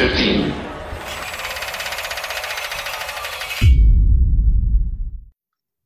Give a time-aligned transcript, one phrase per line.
[0.00, 0.54] 15.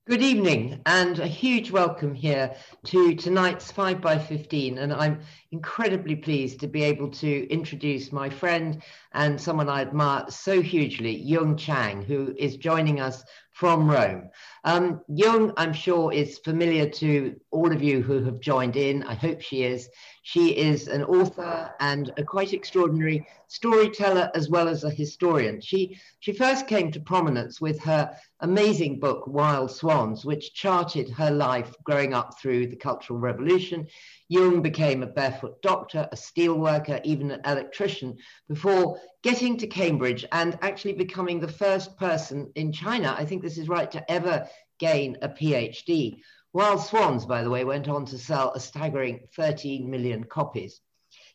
[0.06, 2.54] Good evening and a huge welcome here
[2.84, 5.22] to tonight's 5 by 15 and I'm
[5.54, 8.82] incredibly pleased to be able to introduce my friend
[9.12, 13.22] and someone I admire so hugely, Jung Chang, who is joining us
[13.52, 14.30] from Rome.
[14.64, 19.04] Um, Jung, I'm sure, is familiar to all of you who have joined in.
[19.04, 19.88] I hope she is.
[20.24, 25.60] She is an author and a quite extraordinary storyteller as well as a historian.
[25.60, 31.30] She, she first came to prominence with her amazing book, Wild Swans, which charted her
[31.30, 33.86] life growing up through the Cultural Revolution.
[34.28, 38.16] Jung became a barefoot doctor, a steel worker, even an electrician
[38.48, 43.58] before getting to Cambridge and actually becoming the first person in China, I think this
[43.58, 46.20] is right, to ever gain a PhD.
[46.54, 50.80] Wild Swans, by the way, went on to sell a staggering 13 million copies.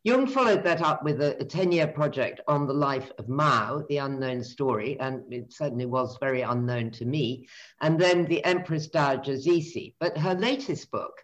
[0.04, 3.98] Jung followed that up with a 10 year project on the life of Mao, the
[3.98, 7.48] unknown story, and it certainly was very unknown to me,
[7.82, 9.96] and then the Empress Dowager Cixi.
[10.00, 11.22] But her latest book,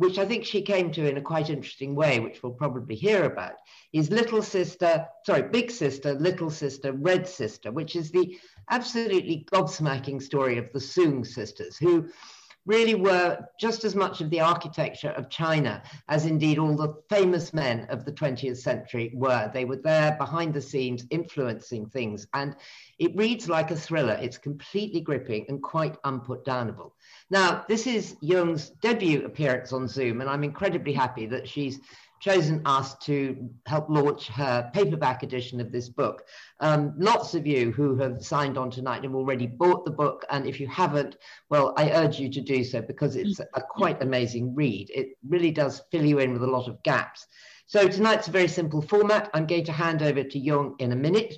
[0.00, 3.24] which I think she came to in a quite interesting way, which we'll probably hear
[3.24, 3.52] about,
[3.92, 8.38] is Little Sister, sorry, Big Sister, Little Sister, Red Sister, which is the
[8.70, 12.08] absolutely gobsmacking story of the Soong sisters, who
[12.66, 17.52] really were just as much of the architecture of China as indeed all the famous
[17.52, 19.50] men of the 20th century were.
[19.52, 22.26] They were there behind the scenes influencing things.
[22.34, 22.54] And
[22.98, 24.18] it reads like a thriller.
[24.20, 26.92] It's completely gripping and quite unputdownable.
[27.30, 31.80] Now, this is Jung's debut appearance on Zoom, and I'm incredibly happy that she's
[32.20, 36.24] chosen us to help launch her paperback edition of this book.
[36.60, 40.46] Um, lots of you who have signed on tonight have already bought the book, and
[40.46, 41.16] if you haven't,
[41.48, 44.90] well, I urge you to do so because it's a quite amazing read.
[44.94, 47.26] It really does fill you in with a lot of gaps.
[47.66, 49.30] So tonight's a very simple format.
[49.32, 51.36] I'm going to hand over to Jung in a minute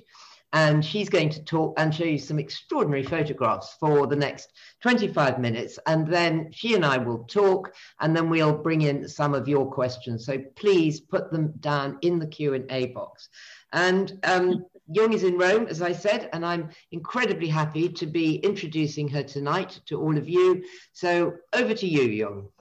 [0.53, 5.39] and she's going to talk and show you some extraordinary photographs for the next 25
[5.39, 5.79] minutes.
[5.87, 9.69] And then she and I will talk and then we'll bring in some of your
[9.69, 10.27] questions.
[10.27, 13.29] So please put them down in the Q&A box.
[13.73, 18.35] And um, Jung is in Rome as I said and I'm incredibly happy to be
[18.37, 20.63] introducing her tonight to all of you.
[20.91, 22.51] So over to you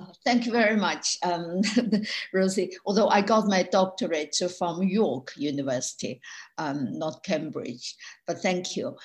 [0.00, 1.62] Jung Thank you very much, um,
[2.34, 2.70] Rosie.
[2.86, 6.20] Although I got my doctorate from York University,
[6.58, 7.94] um, not Cambridge,
[8.26, 8.96] but thank you.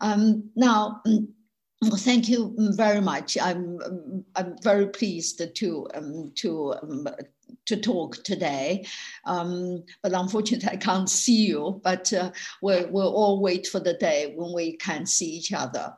[0.00, 1.26] Um, now, mm,
[1.82, 3.36] well, thank you very much.
[3.40, 3.78] I'm
[4.36, 7.06] I'm very pleased to um, to um,
[7.66, 8.86] to talk today.
[9.24, 12.30] Um, but unfortunately, I can't see you, but uh,
[12.62, 15.94] we'll, we'll all wait for the day when we can see each other.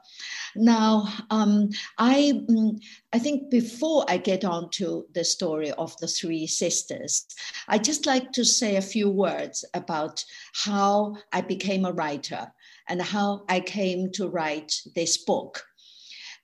[0.55, 2.81] Now, um, I, mm,
[3.13, 7.27] I think before I get on to the story of the three sisters,
[7.69, 10.25] I'd just like to say a few words about
[10.65, 12.53] how I became a writer
[12.89, 15.65] and how I came to write this book.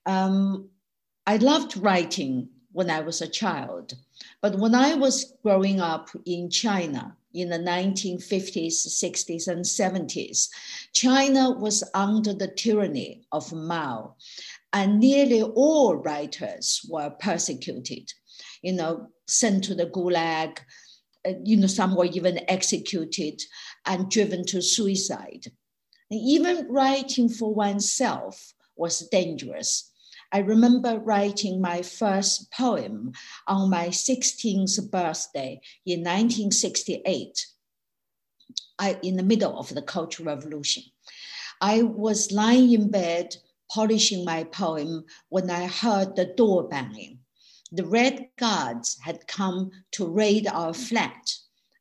[0.06, 0.68] Um,
[1.26, 3.94] I loved writing when I was a child.
[4.40, 10.48] But when I was growing up in China in the 1950s, 60s, and 70s,
[10.92, 14.16] China was under the tyranny of Mao,
[14.72, 18.12] and nearly all writers were persecuted,
[18.62, 20.58] you know, sent to the gulag,
[21.26, 23.40] uh, you know, some were even executed
[23.86, 25.46] and driven to suicide.
[26.10, 29.91] And even writing for oneself was dangerous
[30.34, 33.12] I remember writing my first poem
[33.46, 37.46] on my 16th birthday in 1968,
[38.78, 40.84] I, in the middle of the Cultural Revolution.
[41.60, 43.36] I was lying in bed
[43.70, 47.18] polishing my poem when I heard the door banging.
[47.70, 51.30] The Red Guards had come to raid our flat.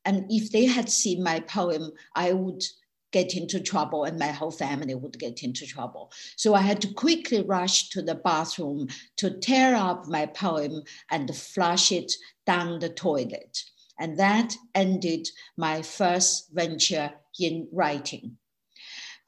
[0.03, 2.63] And if they had seen my poem, I would
[3.11, 6.11] get into trouble and my whole family would get into trouble.
[6.35, 11.35] So I had to quickly rush to the bathroom to tear up my poem and
[11.35, 12.13] flush it
[12.45, 13.63] down the toilet.
[13.99, 15.27] And that ended
[15.57, 18.37] my first venture in writing.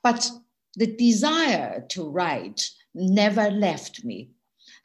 [0.01, 0.30] But
[0.75, 4.31] the desire to write never left me.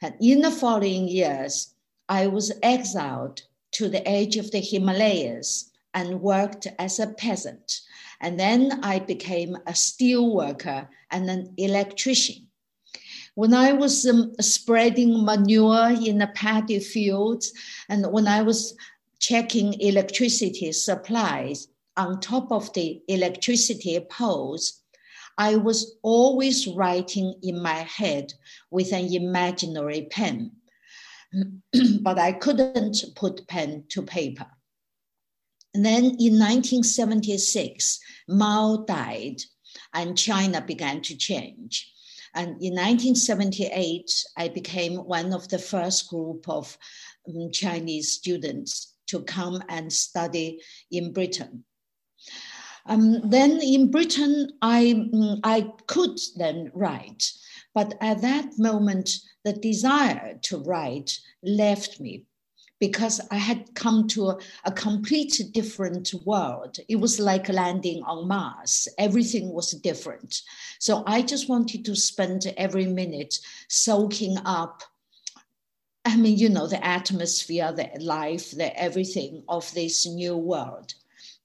[0.01, 1.73] And in the following years,
[2.07, 3.41] I was exiled
[3.73, 7.81] to the edge of the Himalayas and worked as a peasant
[8.21, 12.47] and then I became a steel worker and an electrician.
[13.35, 17.53] When I was um, spreading manure in the paddy fields,
[17.87, 18.75] and when I was
[19.19, 24.81] checking electricity supplies on top of the electricity poles,
[25.37, 28.33] I was always writing in my head
[28.71, 30.51] with an imaginary pen.
[32.01, 34.47] but I couldn't put pen to paper.
[35.73, 39.41] And then in 1976, Mao died
[39.93, 41.91] and China began to change.
[42.35, 46.77] And in 1978, I became one of the first group of
[47.27, 50.61] um, Chinese students to come and study
[50.91, 51.63] in Britain.
[52.85, 57.31] Um, then in Britain, I, mm, I could then write,
[57.73, 59.11] but at that moment,
[59.43, 62.25] the desire to write left me
[62.79, 66.77] because I had come to a, a complete different world.
[66.87, 68.87] It was like landing on Mars.
[68.97, 70.41] Everything was different.
[70.79, 73.35] So I just wanted to spend every minute
[73.67, 74.83] soaking up
[76.05, 80.93] I mean, you know, the atmosphere, the life, the everything of this new world.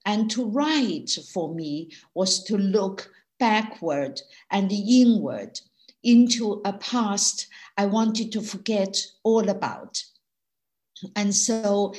[0.06, 5.60] And to write for me was to look backward and inward
[6.02, 10.02] into a past I wanted to forget all about
[11.16, 11.94] and so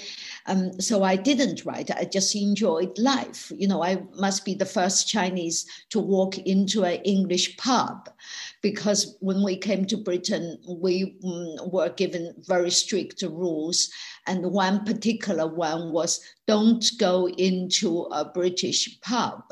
[0.48, 1.90] um, so i didn't write.
[1.92, 3.52] I just enjoyed life.
[3.56, 8.10] You know i must be the first chinese to walk into an english pub
[8.62, 13.90] because when we came to britain we um, were given very strict rules.
[14.28, 19.44] And one particular one was don't go into a british pub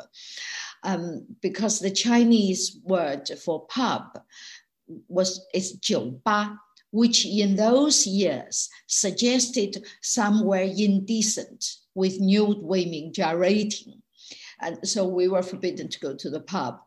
[0.84, 4.20] um, because the chinese word for pub
[5.08, 6.58] was is 酒吧
[6.94, 14.02] which in those years suggested somewhere indecent with nude women gyrating.
[14.62, 16.78] And so we were forbidden to go to the pub.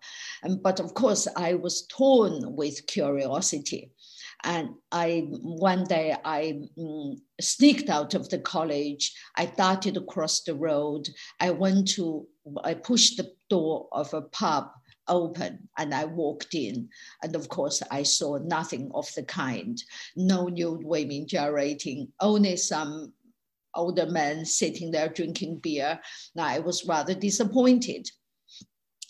[0.44, 3.90] And, but of course, I was torn with curiosity.
[4.44, 9.12] And I one day I mm, sneaked out of the college.
[9.34, 11.08] I darted across the road.
[11.40, 12.28] I went to
[12.62, 14.68] I pushed the door of a pub
[15.08, 16.88] open and I walked in.
[17.22, 19.82] And of course, I saw nothing of the kind
[20.16, 23.12] no nude women gyrating, only some
[23.74, 26.00] older men sitting there drinking beer.
[26.34, 28.08] Now, I was rather disappointed.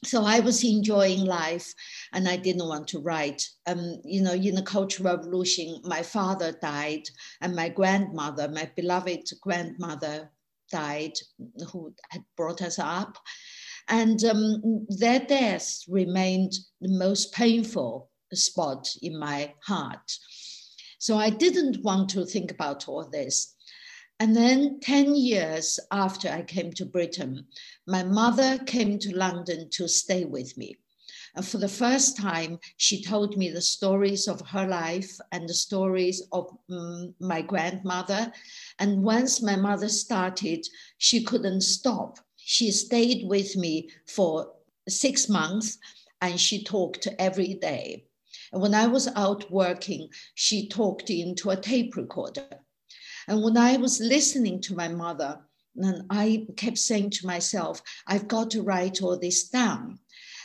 [0.05, 1.73] So I was enjoying life
[2.13, 3.49] and I didn't want to write.
[3.67, 7.03] Um, you know, in the Cultural Revolution, my father died
[7.41, 10.31] and my grandmother, my beloved grandmother,
[10.71, 11.13] died,
[11.73, 13.19] who had brought us up.
[13.89, 20.19] And um, their death remained the most painful spot in my heart.
[20.99, 23.55] So I didn't want to think about all this.
[24.19, 27.47] And then 10 years after I came to Britain,
[27.87, 30.77] my mother came to London to stay with me.
[31.35, 35.55] And for the first time, she told me the stories of her life and the
[35.55, 38.33] stories of um, my grandmother.
[38.79, 40.67] And once my mother started,
[40.97, 44.53] she couldn't stop she stayed with me for
[44.89, 45.79] six months
[46.21, 48.05] and she talked every day.
[48.53, 52.49] And when I was out working, she talked into a tape recorder.
[53.27, 55.41] And when I was listening to my mother,
[55.77, 59.99] and I kept saying to myself, I've got to write all this down.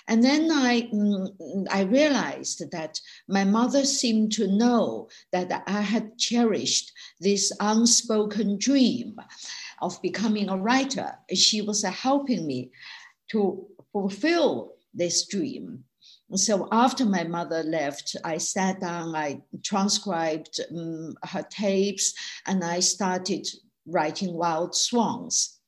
[0.08, 6.18] And then I, mm, I realized that my mother seemed to know that I had
[6.18, 9.18] cherished this unspoken dream
[9.82, 11.18] of becoming a writer.
[11.34, 12.72] She was helping me
[13.32, 15.84] to fulfill this dream.
[16.36, 22.14] So after my mother left, I sat down, I transcribed um, her tapes,
[22.46, 23.48] and I started
[23.86, 25.60] writing Wild Swans.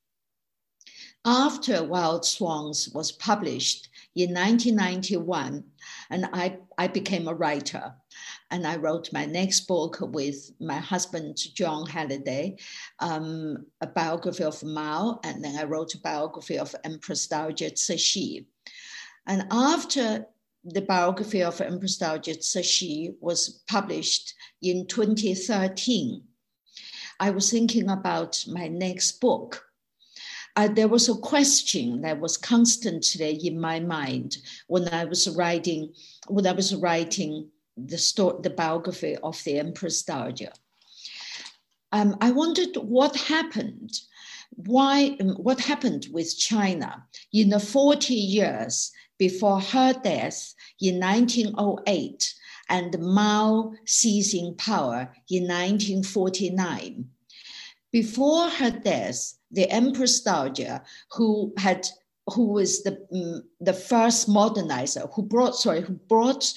[1.26, 5.64] After Wild Swans was published in 1991,
[6.10, 7.94] and I, I became a writer
[8.52, 12.58] and I wrote my next book with my husband, Jon Halliday,
[13.00, 18.46] um, a biography of Mao, and then I wrote a biography of Empress Dowager Cixi.
[19.26, 20.26] And after
[20.64, 26.24] the biography of Empress Dowager Cixi was published in 2013,
[27.20, 29.66] I was thinking about my next book.
[30.56, 35.94] Uh, there was a question that was constantly in my mind when I was writing
[36.28, 40.52] when I was writing the, story, the biography of the Empress Dowager.
[41.92, 43.92] Um, I wondered what happened,
[44.50, 52.34] why, um, what happened with China in the 40 years before her death in 1908
[52.70, 57.06] and Mao seizing power in 1949.
[57.92, 61.88] Before her death, the Empress Dowager, who had
[62.34, 66.54] who was the, um, the first modernizer, who brought sorry, who brought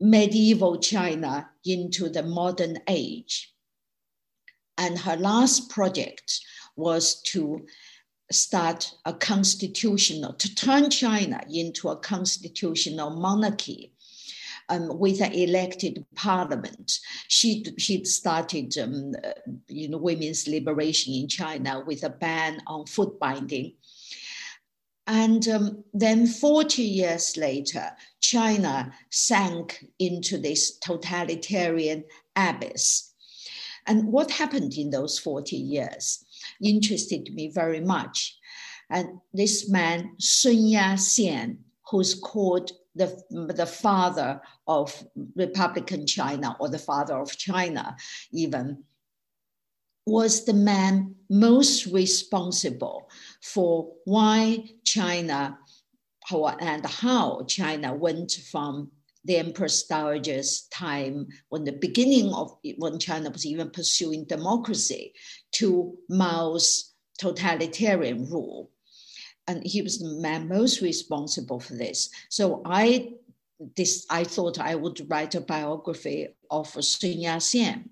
[0.00, 3.52] medieval China into the modern age.
[4.76, 6.40] And her last project
[6.76, 7.66] was to
[8.30, 13.92] start a constitutional, to turn China into a constitutional monarchy.
[14.68, 16.98] um, with an elected parliament.
[17.28, 19.30] She she started um, uh,
[19.68, 23.74] you know women's liberation in China with a ban on foot binding.
[25.08, 32.04] And um, then 40 years later, China sank into this totalitarian
[32.36, 33.14] abyss.
[33.86, 36.22] And what happened in those 40 years
[36.62, 38.36] interested me very much.
[38.90, 41.58] And this man, Sun Yat-sen,
[41.90, 47.96] who's called the, the father of Republican China or the father of China,
[48.30, 48.84] even,
[50.04, 55.58] was the man most responsible for why China
[56.60, 58.90] and how China went from
[59.24, 65.14] the Empress Dowager's time, when the beginning of when China was even pursuing democracy,
[65.52, 68.70] to Mao's totalitarian rule
[69.48, 72.10] and he was the man most responsible for this.
[72.28, 73.14] So I
[73.76, 77.90] this I thought I would write a biography of Sun Yat-sen.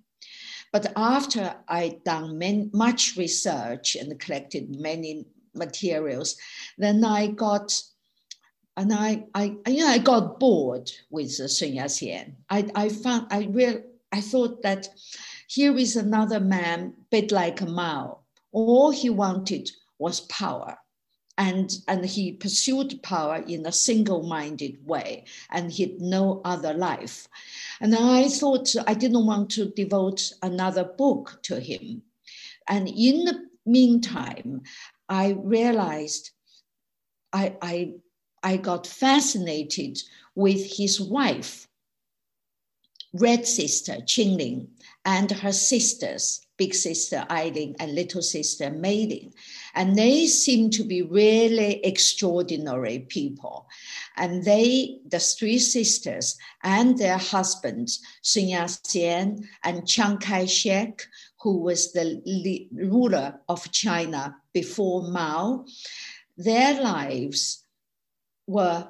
[0.72, 5.26] But after I'd done many, much research and collected many
[5.56, 6.36] materials,
[6.78, 7.82] then I got
[8.78, 12.36] and I, I you know I got bored with uh, Sun Yat-sen.
[12.50, 13.82] I, I found I real
[14.12, 14.88] I thought that
[15.48, 18.18] here is another man, bit like Mao.
[18.52, 20.78] All he wanted was power
[21.38, 27.28] and, and he pursued power in a single-minded way and he had no other life
[27.80, 32.02] and i thought i didn't want to devote another book to him
[32.68, 34.62] and in the meantime
[35.08, 36.30] i realized
[37.32, 37.92] i i,
[38.42, 39.98] I got fascinated
[40.34, 41.68] with his wife
[43.14, 44.68] red sister qingling
[45.04, 49.32] and her sisters big sister Ailing and little sister Meiling.
[49.74, 53.66] And they seem to be really extraordinary people.
[54.16, 61.06] And they, the three sisters and their husbands, Sun Yat-sen and Chiang Kai-shek,
[61.46, 62.20] who was the
[62.72, 65.64] ruler of China before Mao,
[66.36, 67.62] their lives
[68.48, 68.88] were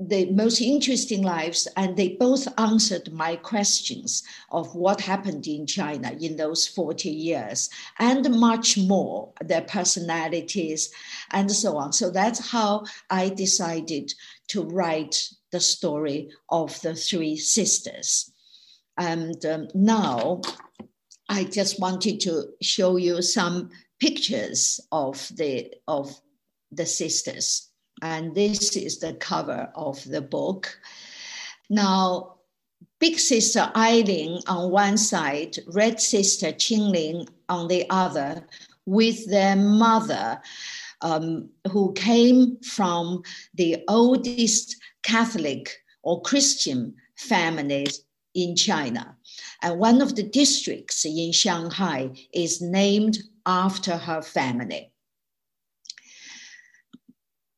[0.00, 6.10] the most interesting lives, and they both answered my questions of what happened in China
[6.20, 10.90] in those 40 years and much more, their personalities
[11.30, 11.92] and so on.
[11.92, 14.12] So that's how I decided
[14.48, 18.32] to write the story of the three sisters.
[18.98, 20.42] And um, now
[21.32, 26.20] I just wanted to show you some pictures of the of
[26.70, 27.70] the sisters
[28.02, 30.78] and this is the cover of the book.
[31.70, 32.34] Now,
[33.00, 38.46] Big Sister Ailing on one side, Red Sister Qingling on the other,
[38.84, 40.38] with their mother,
[41.00, 43.22] um, who came from
[43.54, 49.16] the oldest Catholic or Christian families in China.
[49.62, 54.92] And one of the districts in Shanghai is named after her family.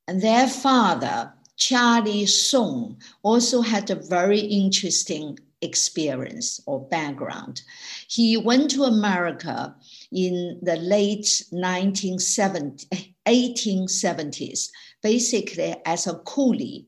[0.07, 7.63] And their father, Charlie Soong, also had a very interesting experience or background.
[8.09, 9.75] He went to America
[10.13, 12.87] in the late 1970s,
[13.27, 14.69] 1870s,
[15.03, 16.87] basically as a coolie,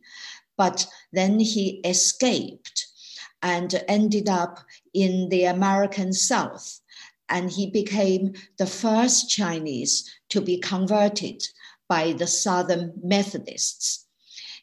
[0.59, 2.87] but then he escaped
[3.43, 4.59] and ended up
[4.97, 6.81] in the American South.
[7.29, 11.43] And he became the first Chinese to be converted
[11.89, 14.07] by the Southern Methodists.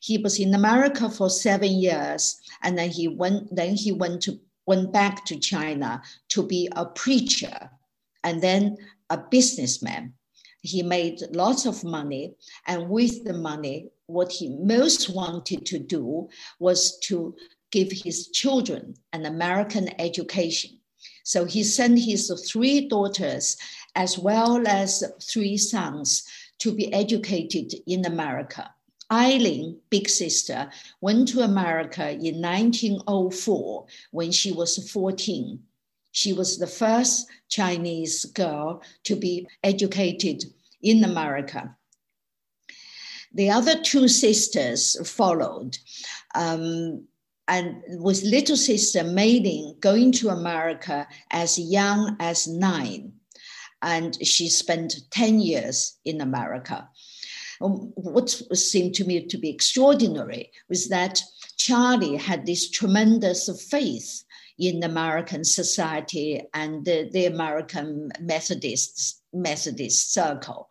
[0.02, 3.56] He was in America for seven years, and then he went.
[3.56, 7.70] Then he went to went back to China to be a preacher,
[8.24, 8.78] and then
[9.10, 10.13] a businessman.
[10.62, 12.34] He made lots of money,
[12.68, 17.36] and with the money, what he most wanted to do was to
[17.74, 20.70] give his children an American education.
[21.24, 23.58] So he sent his three daughters
[23.96, 26.24] as well as three sons
[26.60, 28.70] to be educated in America.
[29.12, 30.70] Ailing, big sister,
[31.01, 35.60] went to America in 1904 when she was 14.
[36.12, 40.44] She was the first Chinese girl to be educated
[40.84, 41.75] in America.
[43.34, 45.80] The other two sisters followed.
[46.36, 47.08] Um,
[47.47, 53.13] and with little sister Meiling going to America as young as nine
[53.83, 56.89] and she spent 10 years in America.
[57.62, 61.21] Um, what seemed to me to be extraordinary was that
[61.57, 64.23] Charlie had this tremendous faith
[64.57, 70.69] in American society and the, the American Methodist Methodist circle.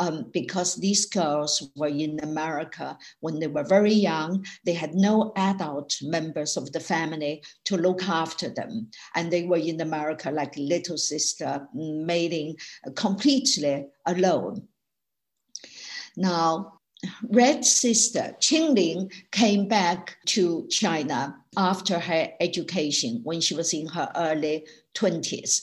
[0.00, 4.46] Um, because these girls were in America when they were very young.
[4.64, 8.88] They had no adult members of the family to look after them.
[9.14, 12.56] And they were in America like little sister, Meiling
[12.96, 14.68] completely alone.
[16.16, 16.80] Now,
[17.28, 24.10] Red sister Qingling came back to China after her education when she was in her
[24.16, 25.60] early 20s.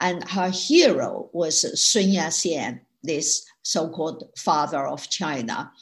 [0.00, 5.72] And her hero was Sun Yat-sen, this so-called father of China.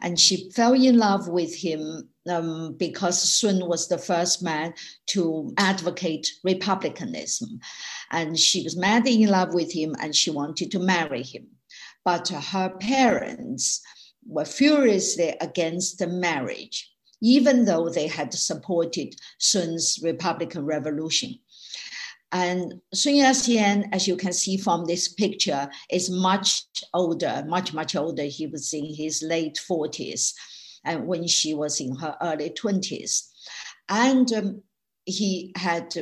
[0.00, 4.74] And she fell in love with him um, because Sun was the first man
[5.08, 7.60] to advocate republicanism.
[8.10, 11.46] And she was madly in love with him and she wanted to marry him.
[12.04, 13.82] But her parents
[14.26, 16.90] were furiously against the marriage,
[17.22, 21.38] even though they had supported Sun's Republican Revolution.
[22.32, 27.96] And Sun Yat-sen, as you can see from this picture, is much older, much, much
[27.96, 28.24] older.
[28.24, 30.34] He was in his late 40s
[30.84, 33.28] and when she was in her early 20s.
[33.88, 34.62] And um,
[35.06, 35.94] he had,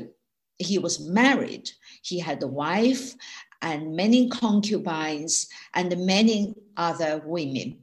[0.58, 1.70] he was married.
[2.02, 3.14] He had a wife
[3.62, 7.78] and many concubines and many other women.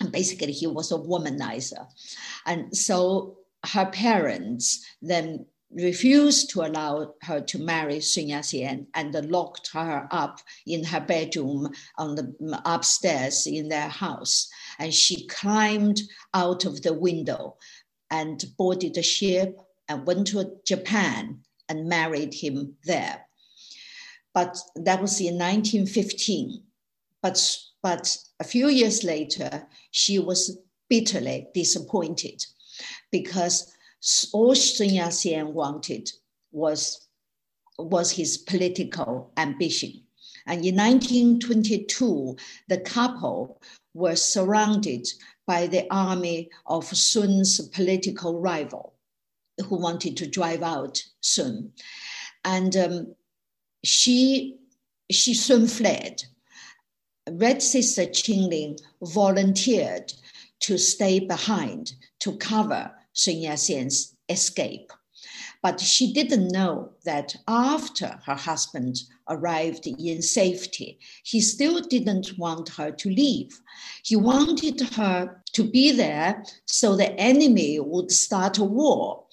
[0.00, 1.86] And basically, he was a womanizer.
[2.46, 9.70] And so her parents then refused to allow her to marry Sun Yat-sen and locked
[9.72, 14.48] her up in her bedroom on the upstairs in their house.
[14.78, 16.00] And she climbed
[16.34, 17.56] out of the window
[18.10, 19.58] and boarded a ship
[19.88, 23.20] and went to Japan and married him there.
[24.34, 26.62] But that was in 1915.
[27.22, 30.58] But, but a few years later, she was
[30.88, 32.44] bitterly disappointed
[33.12, 33.72] because
[34.32, 36.10] all Sun Yat-sen wanted
[36.52, 37.08] was,
[37.78, 40.02] was his political ambition.
[40.46, 42.36] And in 1922,
[42.68, 43.60] the couple
[43.94, 45.06] were surrounded
[45.46, 48.94] by the army of Sun's political rival
[49.66, 51.72] who wanted to drive out Sun.
[52.44, 53.14] And um,
[53.84, 54.56] she,
[55.10, 56.22] she soon fled
[57.30, 60.12] Red Sister Qingling volunteered
[60.60, 64.92] to stay behind to cover Sun Yat-sen's escape.
[65.62, 72.70] But she didn't know that after her husband arrived in safety, he still didn't want
[72.70, 73.60] her to leave.
[74.02, 79.26] He wanted her to be there so the enemy would start a war.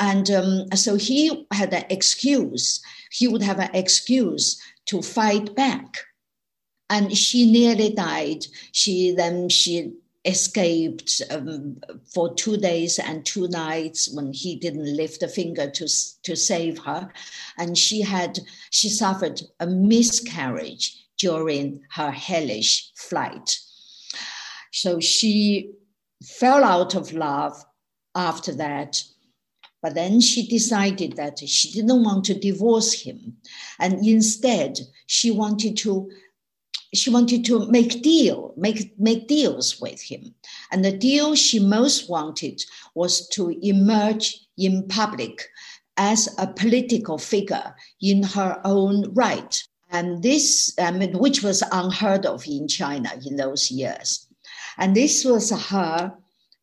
[0.00, 2.80] And um, so he had an excuse,
[3.12, 5.98] he would have an excuse to fight back
[6.90, 8.46] and she nearly died.
[8.72, 9.92] She then she
[10.24, 11.80] escaped um,
[12.12, 15.88] for two days and two nights when he didn't lift a finger to,
[16.22, 17.12] to save her.
[17.56, 18.38] And she had,
[18.70, 23.58] she suffered a miscarriage during her hellish flight.
[24.72, 25.72] So she
[26.24, 27.64] fell out of love
[28.14, 29.02] after that.
[29.80, 33.36] But then she decided that she didn't want to divorce him.
[33.78, 36.10] And instead, she wanted to
[36.94, 40.34] she wanted to make deal, make, make deals with him.
[40.72, 42.62] And the deal she most wanted
[42.94, 45.48] was to emerge in public
[45.96, 49.62] as a political figure in her own right.
[49.90, 54.26] And this, um, which was unheard of in China in those years.
[54.76, 56.14] And this was her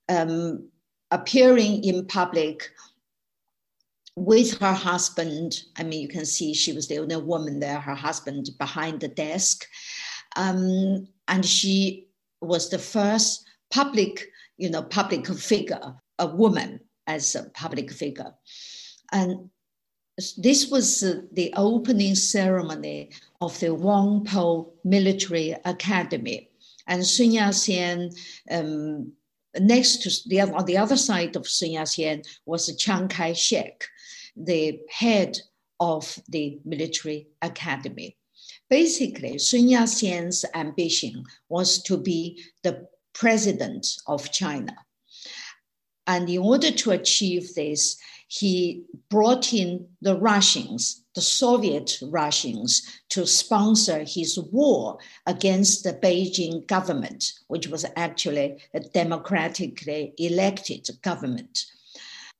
[0.09, 0.69] um,
[1.11, 2.69] appearing in public
[4.15, 5.63] with her husband.
[5.77, 9.09] I mean, you can see she was the only woman there, her husband behind the
[9.09, 9.65] desk.
[10.36, 12.08] Um, and she
[12.41, 18.34] was the first public, you know, public figure, a woman as a public figure.
[19.12, 19.50] And
[20.38, 26.50] this was uh, the opening ceremony of the Whampoa Military Academy.
[26.88, 28.12] And Sun Yat-sen,
[28.52, 29.12] um,
[29.60, 33.86] next to the on the other side of Sun Yat-sen was Chiang Kai-shek,
[34.38, 35.38] the head
[35.80, 38.17] of the military academy.
[38.69, 44.75] Basically, Sun Yat-sen's ambition was to be the president of China.
[46.08, 47.97] And in order to achieve this,
[48.28, 56.65] he brought in the Russians, the Soviet Russians, to sponsor his war against the Beijing
[56.67, 61.65] government, which was actually a democratically elected government.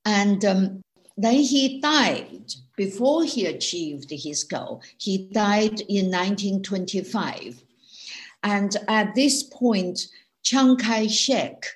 [0.04, 0.82] And um,
[1.16, 4.82] then he died before he achieved his goal.
[4.98, 7.62] He died in 1925.
[8.42, 10.08] And at this point,
[10.42, 11.66] Chiang Kai shek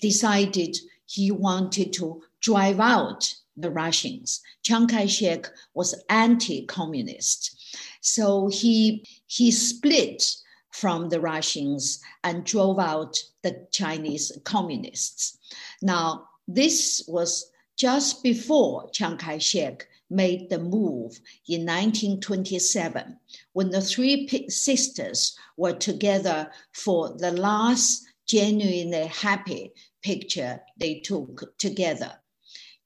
[0.00, 4.40] decided he wanted to drive out the Russians.
[4.62, 7.52] Chiang Kai shek was anti communist.
[8.00, 10.22] So he, he split
[10.70, 15.38] from the Russians and drove out the Chinese communists.
[15.82, 23.18] Now, this was just before Chiang Kai shek made the move in 1927
[23.52, 32.12] when the three sisters were together for the last genuinely happy picture they took together.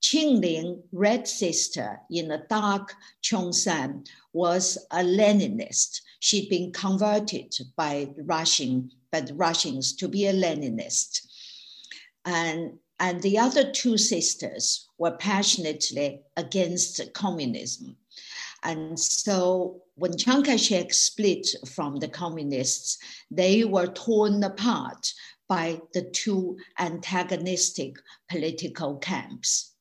[0.03, 6.01] Qingling, Red Sister in the dark Cheongsam, was a Leninist.
[6.21, 11.27] She'd been converted by Russian, by the Russians to be a Leninist.
[12.25, 17.97] And, and the other two sisters were passionately against communism.
[18.63, 22.99] And so when Chiang Kai shek split from the communists,
[23.31, 25.15] they were torn apart
[25.49, 27.97] by the two antagonistic
[28.29, 29.73] political camps.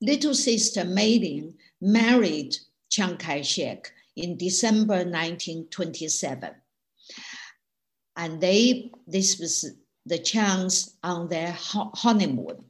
[0.00, 2.56] Little sister Mei Ling married
[2.90, 6.54] Chiang Kai shek in December 1927.
[8.16, 9.72] And they, this was
[10.06, 12.64] the Chiang's on their honeymoon.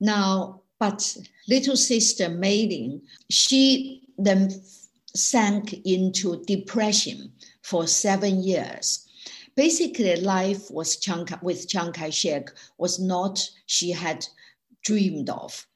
[0.00, 1.16] Now, but
[1.48, 4.50] little sister Mei Ling, she then
[5.14, 7.32] sank into depression
[7.62, 9.06] for seven years.
[9.56, 14.24] Basically, life was Chiang, with Chiang Kai-shek was not she had
[14.84, 15.66] dreamed of.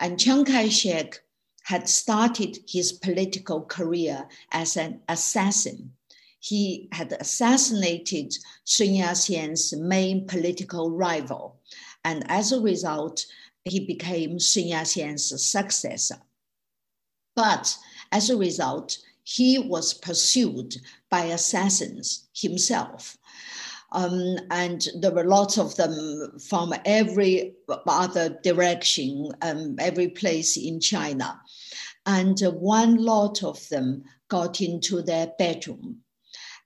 [0.00, 1.22] And Chiang Kai-shek
[1.64, 5.92] had started his political career as an assassin.
[6.40, 8.32] He had assassinated
[8.64, 11.56] Sun Yat-sen's main political rival.
[12.04, 13.26] And as a result,
[13.66, 16.16] he became Sun Yat-sen's successor.
[17.34, 17.76] But
[18.12, 20.76] as a result, he was pursued
[21.10, 23.18] by assassins himself.
[23.92, 27.54] Um, and there were lots of them from every
[27.86, 31.40] other direction, um, every place in China.
[32.04, 36.02] And uh, one lot of them got into their bedroom.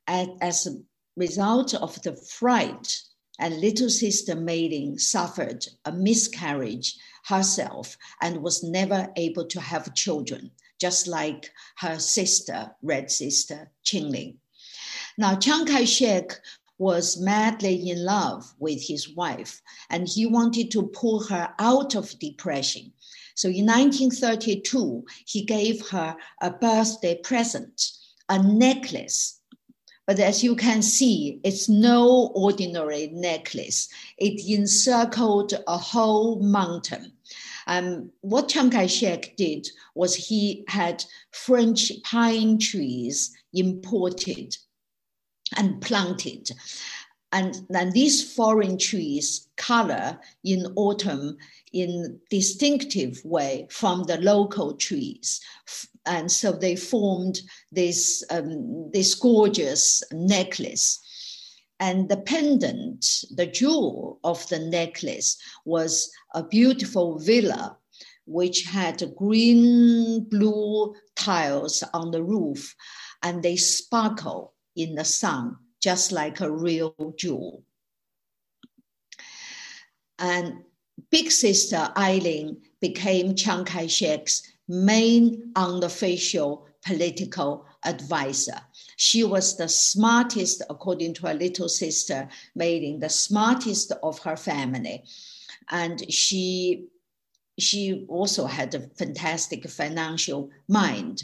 [0.07, 0.77] And as a
[1.17, 3.01] result of the fright,
[3.41, 10.51] and little sister Ling suffered a miscarriage herself and was never able to have children,
[10.81, 14.37] just like her sister, Red Sister Qingling.
[15.19, 16.39] Now, Chiang Kai shek
[16.79, 22.19] was madly in love with his wife, and he wanted to pull her out of
[22.19, 22.93] depression.
[23.35, 27.91] So in 1932, he gave her a birthday present,
[28.29, 29.40] a necklace.
[30.07, 33.89] But as you can see, it's no ordinary necklace.
[34.19, 37.13] It encircled a whole mountain.
[37.67, 44.57] Um, what Chiang Kai-shek did was he had French pine trees imported
[45.57, 46.51] and planted.
[47.33, 51.37] And then these foreign trees color in autumn
[51.73, 55.41] in distinctive way from the local trees.
[56.07, 57.41] And so they formed
[57.71, 60.99] this, um, this gorgeous necklace.
[61.79, 67.77] And the pendant, the jewel of the necklace, was a beautiful villa
[68.27, 72.75] which had green blue tiles on the roof
[73.23, 77.65] and they sparkle in the sun, just like a real jewel.
[80.19, 80.65] And
[81.11, 88.61] big sister Ailing became Chiang Kai shek's main unofficial political advisor.
[88.97, 94.37] She was the smartest, according to her little sister Mei Ling, the smartest of her
[94.37, 95.05] family.
[95.71, 96.89] And she
[97.63, 101.23] she also had a fantastic financial mind.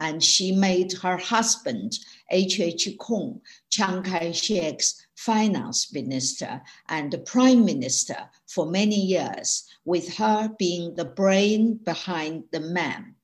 [0.00, 1.98] And she made her husband,
[2.30, 2.86] H.H.
[2.86, 2.96] H.
[2.98, 10.50] Kung, Chiang Kai shek's finance minister and the prime minister for many years, with her
[10.58, 13.14] being the brain behind the man.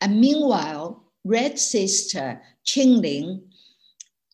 [0.00, 3.42] And meanwhile, Red Sister Qingling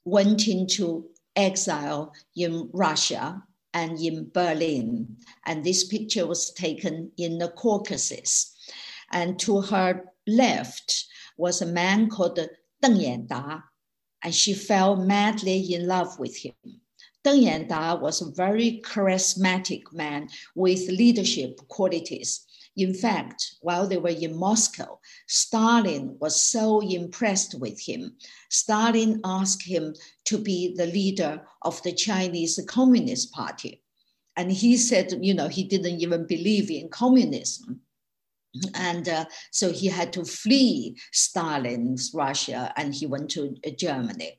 [0.05, 3.43] went into exile in Russia
[3.75, 5.17] and in Berlin.
[5.47, 8.55] And this picture was taken in the Caucasus.
[9.11, 11.07] And to her left
[11.37, 12.39] was a man called
[12.83, 13.63] Deng Yanda,
[14.23, 16.55] and she fell madly in love with him.
[17.25, 22.47] Deng Yanda was a very charismatic man with leadership qualities.
[22.77, 28.17] In fact, while they were in Moscow, Stalin was so impressed with him.
[28.49, 33.83] Stalin asked him to be the leader of the Chinese Communist Party.
[34.37, 37.83] And he said, you know, he didn't even believe in communism.
[38.75, 44.39] And uh, so he had to flee Stalin's Russia and he went to uh, Germany.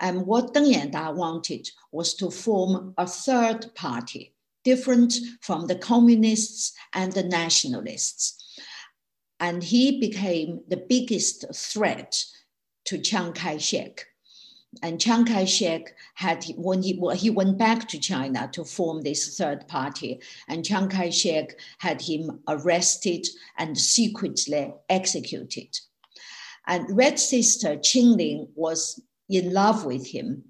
[0.00, 4.34] And what Deng Yanda wanted was to form a third party
[4.70, 5.12] different
[5.46, 8.24] from the communists and the nationalists.
[9.46, 12.12] And he became the biggest threat
[12.88, 13.94] to Chiang Kai shek.
[14.82, 19.66] And Chiang Kai-shek had, when he, he went back to China to form this third
[19.66, 23.26] party, and Chiang Kai-shek had him arrested
[23.56, 25.70] and secretly executed.
[26.66, 30.44] And Red Sister Qingling was in love with him.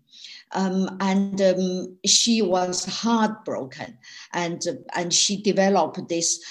[0.52, 3.98] Um, and um, she was heartbroken
[4.32, 4.62] and,
[4.94, 6.42] and she developed this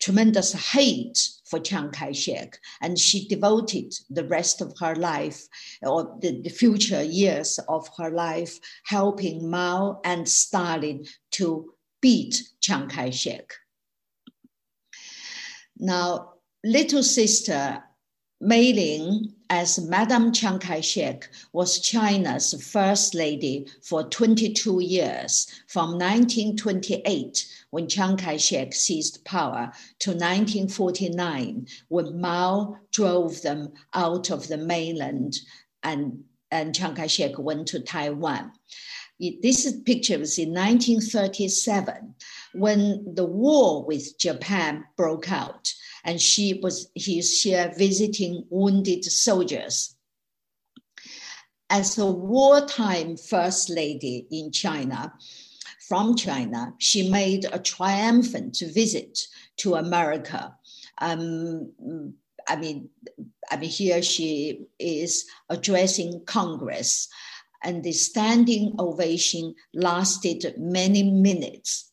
[0.00, 2.58] tremendous hate for Chiang Kai shek.
[2.80, 5.42] And she devoted the rest of her life,
[5.82, 12.88] or the, the future years of her life, helping Mao and Stalin to beat Chiang
[12.88, 13.52] Kai shek.
[15.78, 16.34] Now,
[16.64, 17.82] little sister
[18.40, 25.92] Mei Ling, as Madame Chiang Kai shek, was China's first lady for 22 years, from
[25.92, 34.48] 1928, when Chiang Kai shek seized power, to 1949, when Mao drove them out of
[34.48, 35.38] the mainland
[35.82, 38.52] and, and Chiang Kai shek went to Taiwan.
[39.18, 42.14] This picture was in 1937
[42.54, 45.72] when the war with Japan broke out
[46.04, 49.94] and she was he's here visiting wounded soldiers.
[51.70, 55.12] As a wartime first lady in China,
[55.88, 59.18] from China, she made a triumphant visit
[59.56, 60.54] to America.
[60.98, 61.72] Um,
[62.46, 62.90] I mean,
[63.50, 67.08] I mean, here she is addressing Congress,
[67.62, 71.90] and the standing ovation lasted many minutes.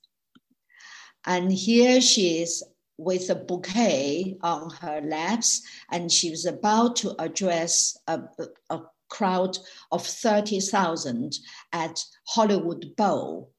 [1.25, 2.63] And here she is
[2.97, 8.21] with a bouquet on her laps, and she was about to address a,
[8.69, 9.57] a crowd
[9.91, 11.37] of 30,000
[11.73, 13.51] at Hollywood Bowl.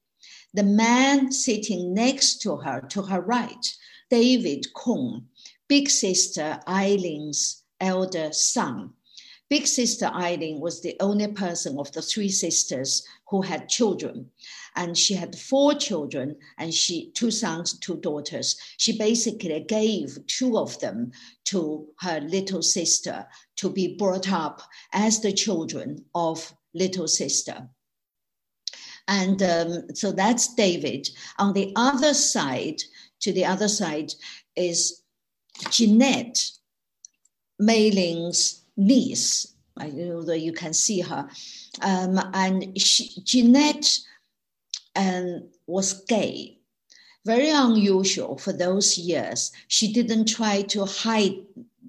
[0.53, 3.65] The man sitting next to her, to her right,
[4.09, 5.27] David Kung,
[5.67, 8.93] big sister Ailing's elder son,
[9.49, 14.29] Big sister Ailing was the only person of the three sisters who had children.
[14.75, 18.57] And she had four children and she two sons, two daughters.
[18.77, 21.11] She basically gave two of them
[21.45, 23.25] to her little sister
[23.57, 27.69] to be brought up as the children of little sister.
[29.07, 31.09] And um, so that's David.
[31.39, 32.81] On the other side,
[33.21, 34.13] to the other side,
[34.57, 35.03] is
[35.69, 36.51] Jeanette,
[37.57, 41.27] Mei Ling's niece, although you can see her.
[41.81, 43.97] Um, and she, Jeanette
[44.95, 46.59] um, was gay,
[47.25, 49.51] very unusual for those years.
[49.67, 51.35] She didn't try to hide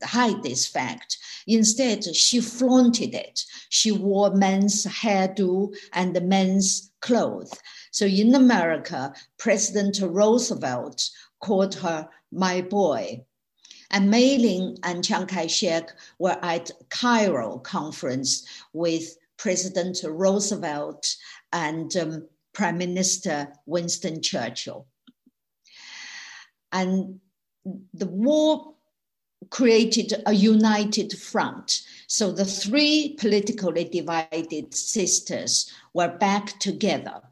[0.02, 1.18] hide this fact.
[1.46, 3.40] Instead, she flaunted it.
[3.68, 7.52] She wore men's hairdo and men's clothes.
[7.90, 11.08] So in America, President Roosevelt
[11.40, 13.24] called her my boy.
[13.90, 21.16] And Mei Ling and Chiang Kai-shek were at Cairo conference with President Roosevelt
[21.52, 24.86] and um, Prime Minister Winston Churchill.
[26.72, 27.20] And
[27.94, 28.74] the war
[29.50, 31.82] created a united front.
[32.06, 37.22] So the three politically divided sisters were back together.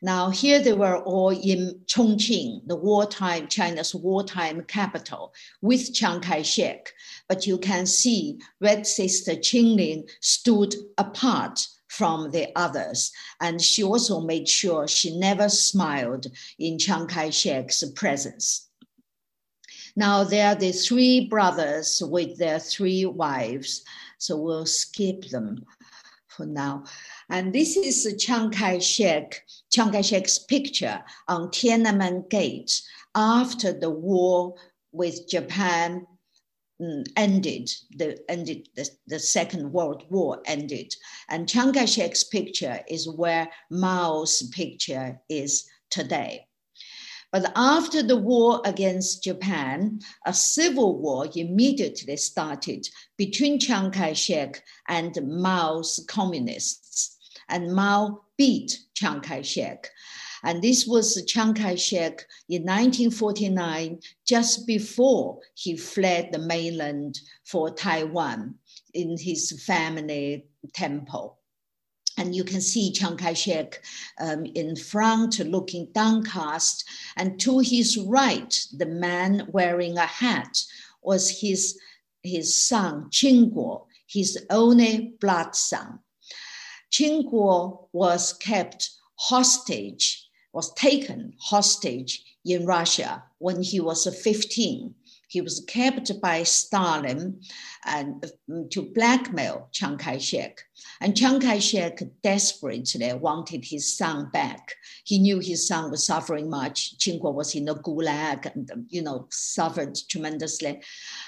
[0.00, 6.42] Now, here they were all in Chongqing, the wartime, China's wartime capital, with Chiang Kai
[6.42, 6.92] shek.
[7.28, 13.10] But you can see Red Sister Qingling stood apart from the others.
[13.40, 16.26] And she also made sure she never smiled
[16.58, 18.68] in Chiang Kai shek's presence.
[19.96, 23.82] Now, there are the three brothers with their three wives.
[24.18, 25.64] So we'll skip them
[26.28, 26.84] for now.
[27.30, 32.80] And this is Chiang Kai-shek, Chiang Kai-shek's picture on Tiananmen Gate
[33.14, 34.54] after the war
[34.92, 36.06] with Japan
[36.80, 40.94] um, ended, the, ended the, the Second World War ended.
[41.28, 46.46] And Chiang Kai-shek's picture is where Mao's picture is today.
[47.30, 52.88] But after the war against Japan, a civil war immediately started
[53.18, 57.17] between Chiang Kai shek and Mao's communists
[57.48, 59.90] and Mao beat Chiang Kai shek.
[60.44, 67.70] And this was Chiang Kai shek in 1949, just before he fled the mainland for
[67.70, 68.54] Taiwan
[68.94, 71.38] in his family temple.
[72.16, 73.82] And you can see Chiang Kai shek
[74.20, 76.84] um, in front looking downcast.
[77.16, 80.62] And to his right, the man wearing a hat
[81.02, 81.78] was his,
[82.22, 86.00] his son, Qing Guo, his only blood son.
[86.92, 94.94] Qing Guo was kept hostage, was taken hostage in Russia when he was 15.
[95.30, 97.38] he was kept by Stalin
[97.84, 100.62] and mm, to blackmail Chiang Kai-shek.
[101.02, 104.74] And Chiang Kai-shek desperately wanted his son back.
[105.04, 106.96] He knew his son was suffering much.
[106.98, 110.80] Ching Kuo was in the gulag and, um, you know, suffered tremendously.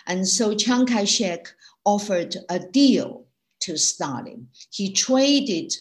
[0.06, 1.52] And so Chiang Kai-shek
[1.84, 3.26] offered a deal
[3.60, 4.48] to Stalin.
[4.70, 5.72] He traded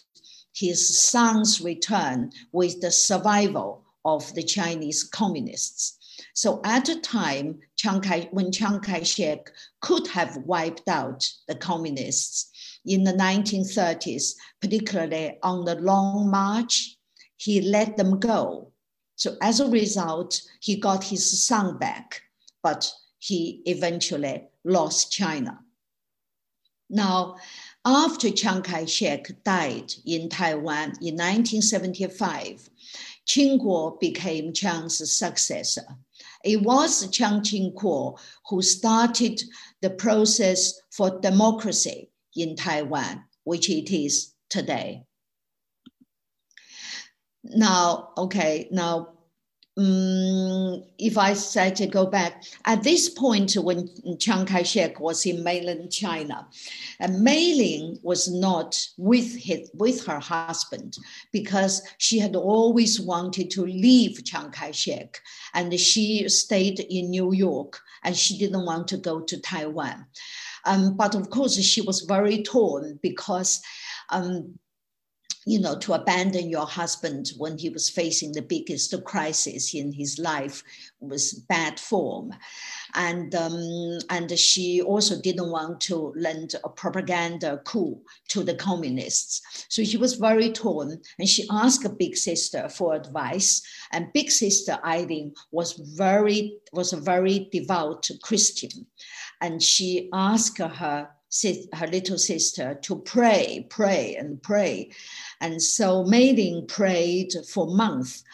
[0.54, 5.96] his son's return with the survival of the Chinese communists.
[6.34, 12.50] So at the time, Chiang Kai, when Chiang Kai-shek could have wiped out the communists
[12.84, 16.96] in the 1930s, particularly on the Long March,
[17.36, 18.72] he let them go.
[19.16, 22.22] So as a result, he got his son back,
[22.62, 25.60] but he eventually lost China.
[26.88, 27.36] Now,
[27.84, 32.68] after Chiang Kai-shek died in Taiwan in 1975,
[33.26, 35.84] Ching Kuo became Chiang's successor.
[36.44, 39.40] It was Chiang Ching-kuo who started
[39.80, 45.04] the process for democracy in Taiwan, which it is today.
[47.44, 49.19] Now, okay, now
[49.76, 55.44] um, if I say to go back, at this point when Chiang Kai-shek was in
[55.44, 56.48] mainland China,
[56.98, 60.96] and Meiling was not with his, with her husband
[61.32, 65.20] because she had always wanted to leave Chiang Kai-shek,
[65.54, 70.04] and she stayed in New York, and she didn't want to go to Taiwan.
[70.66, 73.60] Um, but of course, she was very torn because.
[74.10, 74.58] Um,
[75.46, 80.18] you know, to abandon your husband when he was facing the biggest crisis in his
[80.18, 80.62] life
[81.00, 82.32] was bad form.
[82.94, 89.40] And, um, and she also didn't want to lend a propaganda coup to the communists.
[89.68, 93.62] So she was very torn and she asked a big sister for advice.
[93.92, 98.86] And big sister Ailing was very, was a very devout Christian.
[99.40, 101.08] And she asked her
[101.74, 104.90] her little sister to pray, pray, and pray.
[105.40, 108.24] And so Meiling prayed for months.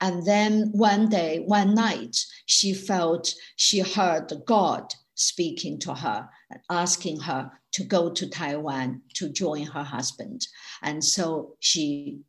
[0.00, 6.28] And then one day, one night, she felt she heard God speaking to her,
[6.70, 10.46] asking her to go to Taiwan to join her husband.
[10.82, 12.20] And so she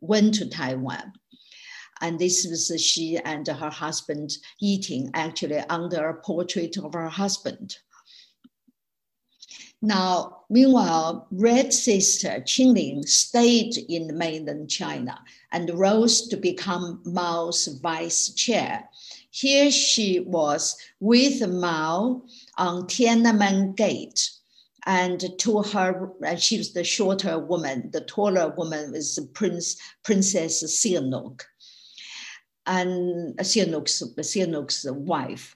[0.00, 1.12] went to Taiwan.
[2.02, 7.76] And this was she and her husband eating actually under a portrait of her husband.
[9.82, 15.18] Now, meanwhile, Red Sister Qingling stayed in mainland China
[15.52, 18.88] and rose to become Mao's vice chair.
[19.30, 22.22] Here she was with Mao
[22.58, 24.30] on Tiananmen Gate.
[24.86, 30.62] And to her, and she was the shorter woman, the taller woman was Prince, Princess
[30.62, 31.42] Sihanouk,
[32.66, 35.54] and Sihanouk's, Sihanouk's wife.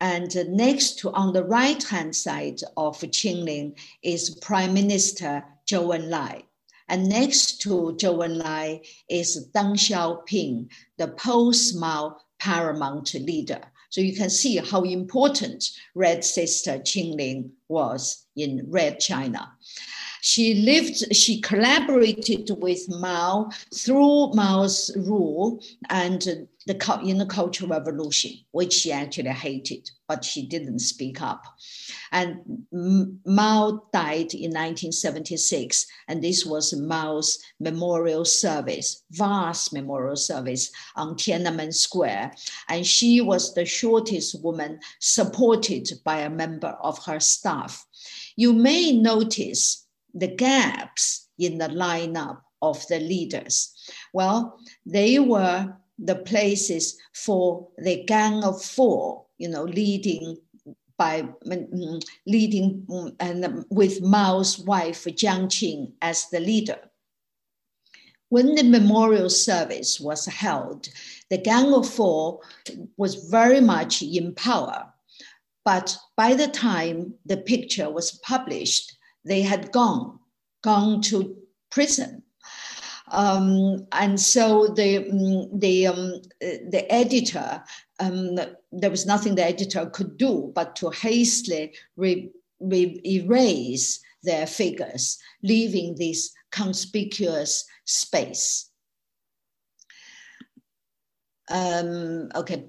[0.00, 6.42] And next to, on the right hand side of Qingling is Prime Minister Zhou Enlai.
[6.88, 13.60] And next to Zhou Enlai is Deng Xiaoping, the post Mao paramount leader.
[13.88, 19.52] So you can see how important Red Sister Qingling was in Red China.
[20.26, 26.20] She lived, she collaborated with Mao through Mao's rule and
[26.66, 31.44] the, in the Cultural Revolution, which she actually hated, but she didn't speak up.
[32.10, 41.14] And Mao died in 1976, and this was Mao's memorial service, vast memorial service on
[41.14, 42.32] Tiananmen Square.
[42.68, 47.86] And she was the shortest woman supported by a member of her staff.
[48.34, 49.85] You may notice
[50.18, 53.72] the gaps in the lineup of the leaders?
[54.12, 60.36] Well, they were the places for the gang of four, you know, leading
[60.98, 66.78] by mm, leading mm, and with Mao's wife Jiang Qing as the leader.
[68.28, 70.88] When the memorial service was held,
[71.30, 72.40] the Gang of Four
[72.96, 74.92] was very much in power.
[75.64, 78.95] But by the time the picture was published,
[79.26, 80.18] they had gone,
[80.62, 81.36] gone to
[81.70, 82.22] prison.
[83.08, 87.62] Um, and so the, mm, the, um, the editor,
[88.00, 88.38] um,
[88.72, 95.18] there was nothing the editor could do but to hastily re, re, erase their figures,
[95.42, 98.70] leaving this conspicuous space.
[101.48, 102.66] Um, okay,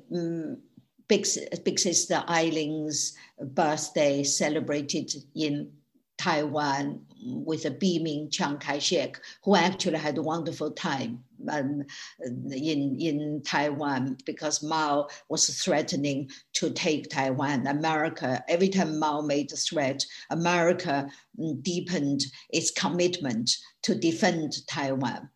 [1.08, 1.26] big,
[1.64, 5.72] big sister Ailing's birthday celebrated in
[6.18, 11.84] Taiwan with a beaming Chiang Kai-shek, who actually had a wonderful time um,
[12.52, 17.68] in, in Taiwan because Mao was threatening to take Taiwan.
[17.68, 21.10] America, every time Mao made a threat, America
[21.62, 23.52] deepened its commitment
[23.84, 25.30] to defend Taiwan.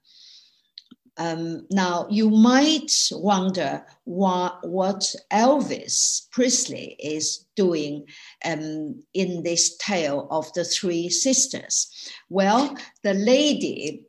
[1.21, 8.07] Um, now, you might wonder what, Elvis Presley is doing
[8.43, 12.09] um, in this tale of the three sisters.
[12.29, 14.03] Well, the lady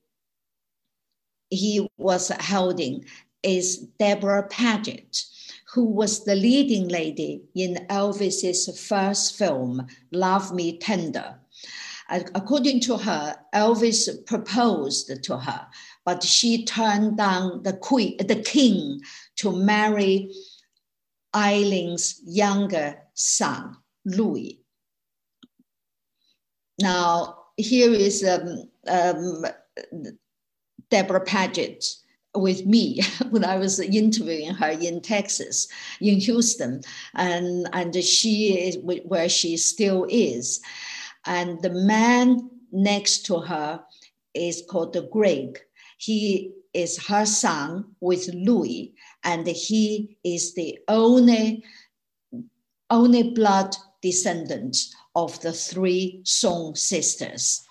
[1.51, 3.05] he was holding
[3.43, 5.23] is Debra Paget,
[5.75, 11.35] who was the leading lady in Elvis's first film, Love Me Tender.
[12.35, 15.67] According to her, Elvis proposed to her
[16.05, 19.01] but she turned down the queen, the king,
[19.37, 20.31] to marry
[21.35, 24.61] Ailing's younger son, Louis.
[26.81, 29.45] Now, here is um, um,
[30.91, 31.85] Debra Paget
[32.35, 33.01] with me
[33.31, 35.69] when I was interviewing her in Texas,
[36.01, 36.83] in Houston,
[37.15, 40.61] and, and she is where she still is.
[41.27, 43.85] And the man next to her
[44.35, 45.61] is called the Greg.
[46.03, 48.93] He is her son with Louis,
[49.23, 51.63] and he is the only,
[52.91, 54.77] only blood descendant
[55.15, 57.65] of the three Soong sisters.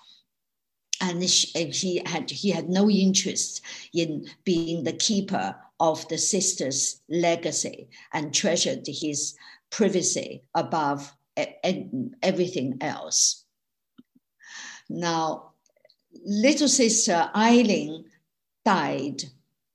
[1.02, 3.60] And he had, he had no interest
[3.92, 9.34] in being the keeper of the sisters' legacy and treasured his
[9.68, 13.44] privacy above everything else.
[14.88, 15.52] Now,
[16.24, 18.06] little sister Ailing
[18.64, 19.22] died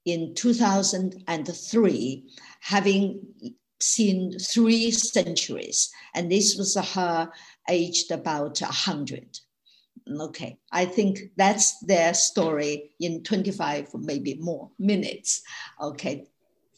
[0.05, 2.23] in 2003,
[2.61, 3.19] having
[3.79, 5.91] seen three centuries.
[6.15, 7.29] And this was her
[7.69, 9.39] aged about 100.
[10.09, 15.41] Okay, I think that's their story in 25, maybe more minutes.
[15.81, 16.27] Okay,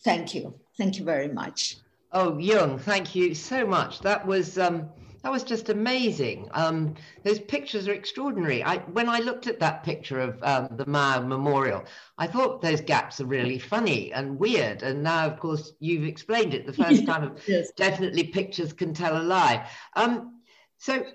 [0.03, 0.55] thank you.
[0.78, 1.78] Thank you very much.
[2.12, 3.99] Oh, Jung, thank you so much.
[3.99, 4.89] That was um,
[5.22, 6.48] that was just amazing.
[6.52, 8.64] Um, those pictures are extraordinary.
[8.64, 11.84] I, when I looked at that picture of um, the Mao Memorial,
[12.18, 14.82] I thought those gaps are really funny and weird.
[14.82, 16.66] And now, of course, you've explained it.
[16.66, 17.72] The first time of yes.
[17.76, 19.68] definitely pictures can tell a lie.
[19.96, 20.42] Um,
[20.78, 21.06] so,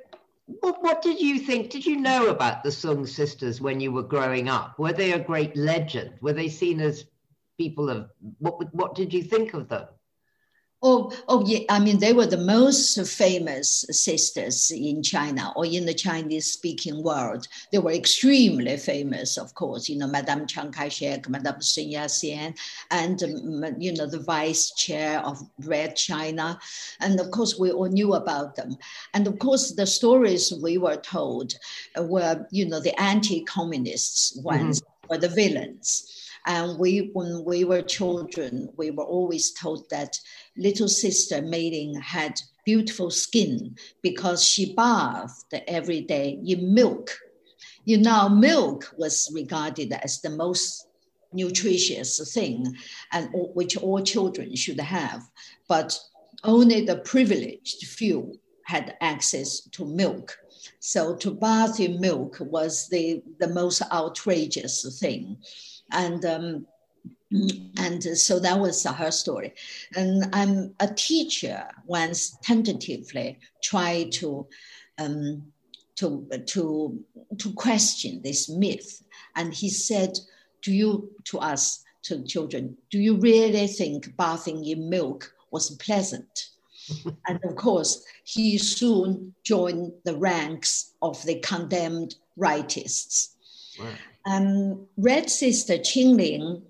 [0.46, 1.70] what, what did you think?
[1.70, 4.78] Did you know about the Soong sisters when you were growing up?
[4.78, 6.18] Were they a great legend?
[6.20, 7.06] Were they seen as
[7.56, 8.74] people of what?
[8.74, 9.86] What did you think of them?
[10.86, 11.60] Oh, oh yeah.
[11.70, 17.02] I mean, they were the most famous sisters in China or in the Chinese speaking
[17.02, 17.48] world.
[17.72, 22.54] They were extremely famous, of course, you know, Madame Chiang Kai-shek, Madame Sun Yat-sen,
[22.90, 26.58] and, um, you know, the vice chair of Red China.
[27.00, 28.76] And of course, we all knew about them.
[29.14, 31.54] And of course, the stories we were told
[31.96, 35.06] were, you know, the anti-communists ones mm-hmm.
[35.08, 36.23] were the villains.
[36.46, 40.18] And we, when we were children, we were always told that
[40.56, 47.10] little sister Meiling had beautiful skin because she bathed every day in milk.
[47.84, 50.86] You know, milk was regarded as the most
[51.32, 52.76] nutritious thing
[53.12, 55.22] and which all children should have,
[55.68, 55.98] but
[56.44, 60.38] only the privileged few had access to milk.
[60.80, 65.38] So to bath in milk was the, the most outrageous thing.
[65.94, 66.66] And um,
[67.78, 69.54] and so that was her story.
[69.96, 74.46] And I'm a teacher once tentatively tried to
[74.98, 75.52] um,
[75.96, 77.04] to to
[77.38, 79.02] to question this myth,
[79.34, 80.18] and he said,
[80.62, 82.76] "Do you to us to children?
[82.90, 86.50] Do you really think bathing in milk was pleasant?"
[87.26, 93.30] and of course, he soon joined the ranks of the condemned rightists.
[93.78, 93.96] Right.
[94.26, 96.62] Um, Red Sister Qingling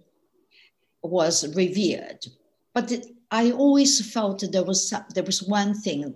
[1.03, 2.27] was revered.
[2.73, 6.15] But it, I always felt there was there was one thing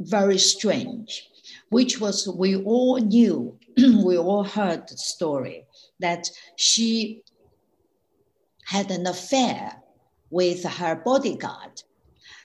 [0.00, 1.28] very strange,
[1.70, 5.66] which was we all knew, we all heard the story
[6.00, 7.22] that she
[8.64, 9.76] had an affair
[10.30, 11.82] with her bodyguard.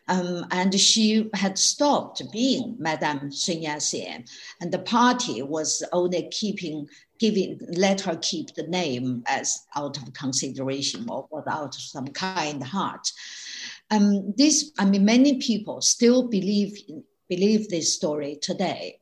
[0.09, 4.25] Um, and she had stopped being Madame Sun Yat-sen,
[4.59, 6.89] and the party was only keeping
[7.23, 12.07] giving let her keep the name as out of consideration or, or out of some
[12.07, 13.09] kind heart.
[13.91, 16.77] Um, this, I mean, many people still believe
[17.29, 18.99] believe this story today.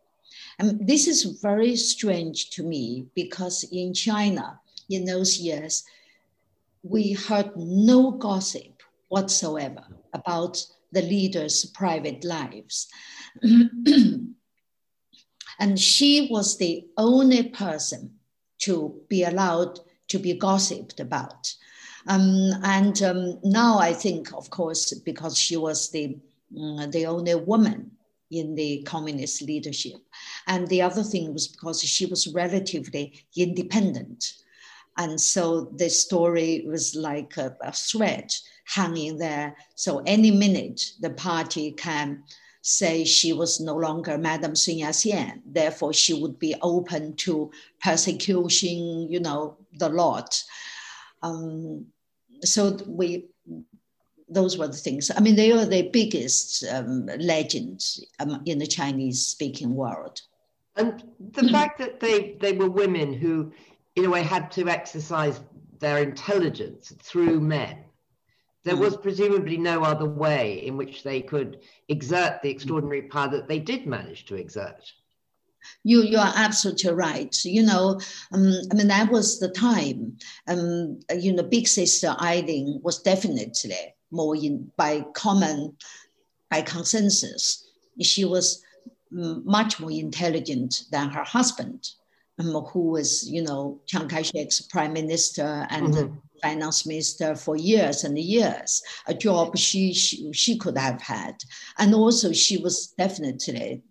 [0.59, 5.83] And this is very strange to me because in China, in those years,
[6.83, 12.87] we heard no gossip whatsoever about the leaders' private lives.
[15.59, 18.15] And she was the only person
[18.59, 19.79] to be allowed
[20.09, 21.53] to be gossiped about.
[22.07, 26.17] Um, and um, now I think, of course, because she was the,
[26.59, 27.91] um, the only woman
[28.31, 29.97] in the communist leadership.
[30.47, 34.33] And the other thing was because she was relatively independent.
[34.97, 38.33] And so the story was like a, a thread
[38.65, 39.55] hanging there.
[39.75, 42.23] So any minute the party can
[42.61, 47.51] say she was no longer Madame Sun Yat-sen, therefore she would be open to
[47.83, 50.43] persecution, you know, the lot.
[51.23, 51.87] Um,
[52.43, 53.25] so we,
[54.29, 55.11] those were the things.
[55.15, 60.21] I mean, they are the biggest um, legends um, in the Chinese-speaking world.
[60.75, 63.51] And the fact that they they were women who,
[63.95, 65.41] in a way, had to exercise
[65.79, 67.83] their intelligence through men
[68.63, 73.47] there was presumably no other way in which they could exert the extraordinary power that
[73.47, 74.91] they did manage to exert.
[75.83, 77.35] You you are absolutely right.
[77.45, 77.99] You know,
[78.31, 80.17] um, I mean that was the time.
[80.47, 85.77] Um, you know, Big Sister Ailing was definitely more in by common,
[86.49, 87.67] by consensus.
[88.01, 88.63] She was
[89.11, 91.89] much more intelligent than her husband,
[92.39, 95.93] um, who was you know Chiang Kai-shek's prime minister and.
[95.93, 101.35] Mm-hmm finance minister for years and years, a job she, she, she could have had.
[101.77, 103.83] And also, she was definitely,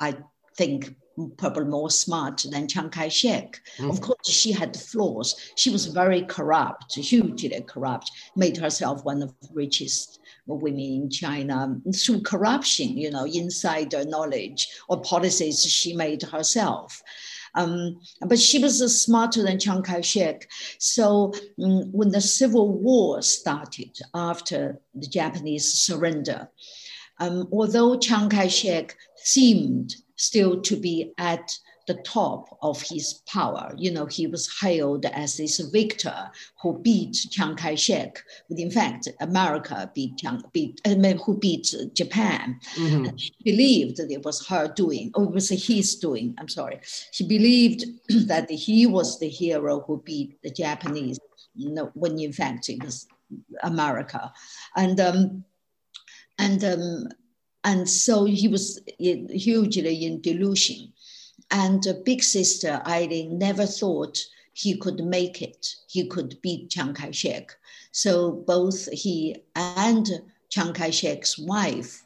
[0.00, 0.16] I
[0.56, 0.94] think,
[1.36, 3.60] probably more smart than Chiang Kai shek.
[3.78, 3.90] Mm.
[3.90, 5.34] Of course, she had flaws.
[5.56, 11.76] She was very corrupt, hugely corrupt, made herself one of the richest women in China
[11.94, 17.02] through corruption, you know, insider knowledge or policies she made herself.
[17.54, 20.48] Um, but she was smarter than Chiang Kai shek.
[20.78, 21.32] So
[21.62, 26.48] um, when the Civil War started after the Japanese surrender,
[27.20, 31.56] um, although Chiang Kai shek seemed still to be at
[31.88, 33.72] the top of his power.
[33.76, 36.30] You know, he was hailed as this victor
[36.62, 38.22] who beat Chiang Kai-shek.
[38.48, 42.60] But in fact, America beat Chiang, beat, I mean, who beat Japan.
[42.76, 43.16] Mm-hmm.
[43.16, 46.34] She believed that it was her doing, or it was his doing.
[46.38, 46.78] I'm sorry.
[47.10, 47.84] She believed
[48.28, 51.18] that he was the hero who beat the Japanese.
[51.56, 53.06] You know, when in fact it was
[53.62, 54.32] America,
[54.76, 55.44] and um,
[56.38, 57.08] and um,
[57.64, 60.92] and so he was hugely in delusion.
[61.50, 64.18] And big sister Ailing never thought
[64.52, 65.66] he could make it.
[65.86, 67.52] He could beat Chiang Kai shek.
[67.92, 70.08] So both he and
[70.50, 72.04] Chiang Kai shek's wife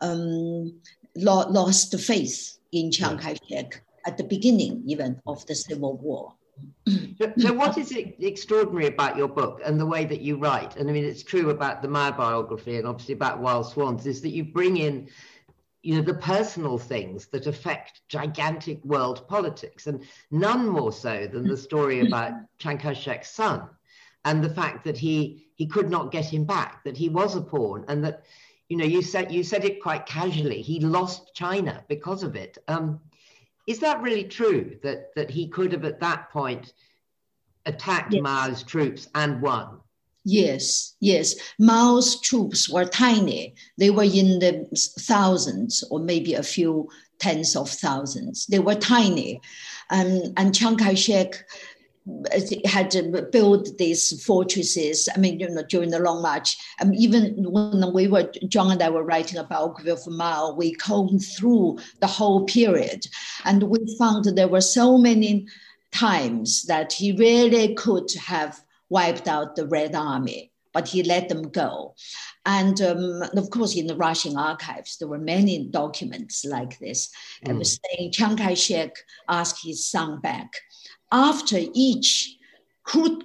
[0.00, 0.80] um,
[1.16, 6.34] lo- lost faith in Chiang Kai shek at the beginning, even of the Civil War.
[6.88, 10.76] so, so, what is extraordinary about your book and the way that you write?
[10.76, 14.20] And I mean, it's true about the Mao biography and obviously about Wild Swans, is
[14.22, 15.08] that you bring in
[15.82, 21.46] you know the personal things that affect gigantic world politics and none more so than
[21.46, 23.68] the story about Chiang Kai-shek's son
[24.24, 27.40] and the fact that he he could not get him back that he was a
[27.40, 28.24] pawn and that
[28.68, 32.58] you know you said you said it quite casually he lost China because of it.
[32.68, 33.00] Um,
[33.66, 36.72] is that really true that that he could have at that point
[37.66, 38.22] attacked yes.
[38.22, 39.80] Mao's troops and won
[40.30, 41.34] Yes, yes.
[41.58, 43.54] Mao's troops were tiny.
[43.78, 44.66] They were in the
[45.00, 48.44] thousands or maybe a few tens of thousands.
[48.44, 49.40] They were tiny.
[49.88, 51.46] Um, and Chiang Kai shek
[52.06, 52.94] uh, had
[53.32, 55.08] built these fortresses.
[55.14, 56.58] I mean, you know, during the Long March.
[56.82, 61.24] Um, even when we were, Jon and I were writing about of Mao, we combed
[61.24, 63.06] through the whole period.
[63.46, 65.46] And we found there were so many
[65.90, 71.42] times that he really could have wiped out the Red Army, but he let them
[71.42, 71.94] go.
[72.44, 77.10] And um, of course, in the Russian archives, there were many documents like this.
[77.44, 77.50] Mm.
[77.50, 78.96] And saying Chiang Kai shek
[79.28, 80.50] asked his son back.
[81.10, 82.36] After each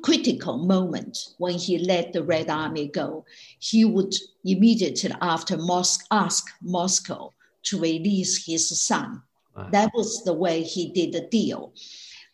[0.01, 3.25] critical moment when he let the Red Army go,
[3.59, 7.33] he would immediately after Mos- ask Moscow
[7.63, 9.21] to release his son.
[9.55, 9.69] Wow.
[9.71, 11.73] That was the way he did the deal.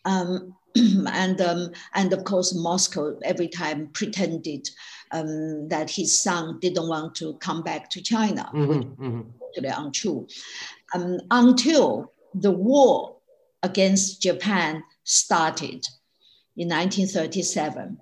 [0.04, 4.68] Um, and um, and of course Moscow every time pretended
[5.12, 9.20] um, that his son didn't want to come back to China, mm-hmm, which mm-hmm.
[9.54, 10.26] totally untrue.
[10.94, 13.16] Um, until the war
[13.62, 15.86] against Japan started
[16.56, 17.98] in 1937.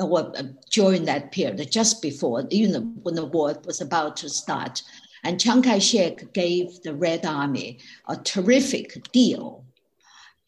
[0.00, 4.16] Uh, well, uh, during that period, just before, you know, when the war was about
[4.16, 4.82] to start,
[5.22, 9.64] and Chiang Kai-shek gave the Red Army a terrific deal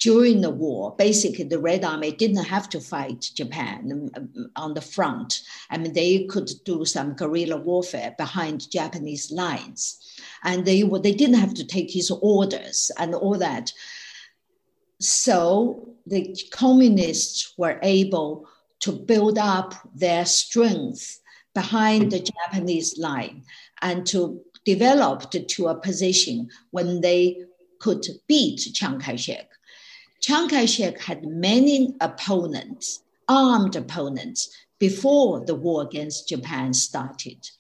[0.03, 4.81] during the war, basically the Red Army didn't have to fight Japan um, on the
[4.81, 5.43] front.
[5.71, 10.01] I mean, they could do some guerrilla warfare behind Japanese lines.
[10.43, 13.73] And they, they didn't have to take his orders and all that.
[14.99, 18.49] So the communists were able
[18.81, 21.21] to build up their strength
[21.55, 23.45] behind the Japanese line
[23.83, 27.45] and to develop to a position when they
[27.79, 29.49] could beat Chiang Kai shek.
[30.23, 37.51] Chiang Kai shek had many opponents, armed opponents, before the war against Japan started.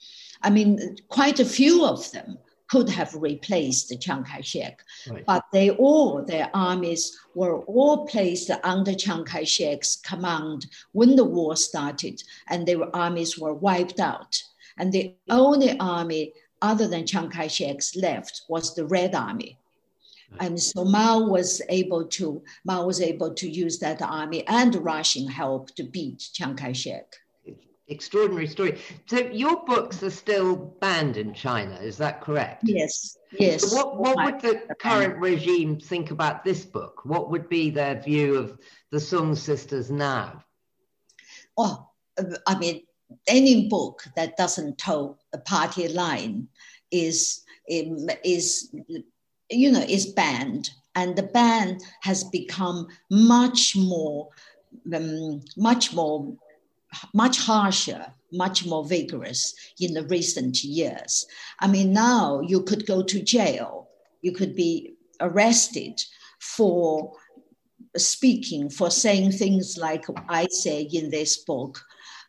[0.43, 2.39] I mean, quite a few of them
[2.69, 5.27] could have replaced Chiang Kai-shek, right.
[5.27, 11.55] but they all, their armies were all placed under Chiang Kai-shek's command when the war
[11.55, 14.43] started and their armies were wiped out.
[14.79, 16.33] And the only army
[16.63, 19.59] other than Chiang Kai-shek's left was the Red Army.
[20.41, 25.28] And so Mao was able to Mao was able to use that army and Russian
[25.28, 27.16] help to beat Chiang Kai-shek
[27.93, 28.80] extraordinary story.
[29.07, 32.62] So your books are still banned in China, is that correct?
[32.64, 33.70] Yes, yes.
[33.70, 37.03] So what, what would the current regime think about this book?
[37.05, 38.59] What would be their view of
[38.91, 40.43] the Soong sisters now?
[41.57, 41.89] Oh,
[42.47, 42.83] I mean,
[43.28, 46.49] any book that doesn't toe a party line
[46.91, 48.74] is is
[49.53, 54.28] you know is banned, and the ban has become much more
[54.94, 56.34] um, much more
[57.14, 61.26] much harsher, much more vigorous in the recent years.
[61.61, 63.88] I mean, now you could go to jail,
[64.20, 66.03] you could be arrested
[66.38, 67.12] for
[67.96, 71.80] speaking, for saying things like I say in this book,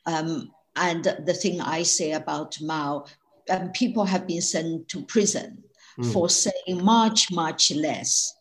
[0.06, 3.06] um, and the thing I say about Mao.
[3.50, 5.62] Um, people have been sent to prison
[5.98, 6.14] mm.
[6.14, 8.36] for saying much, much less.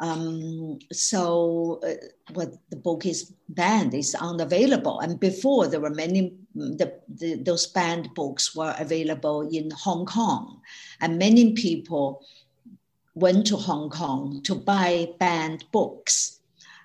[0.00, 1.94] Um, so uh,
[2.34, 5.00] what the book is banned is unavailable.
[5.00, 10.60] And before there were many, the, the, those banned books were available in Hong Kong.
[11.00, 12.24] And many people
[13.14, 16.38] went to Hong Kong to buy banned books.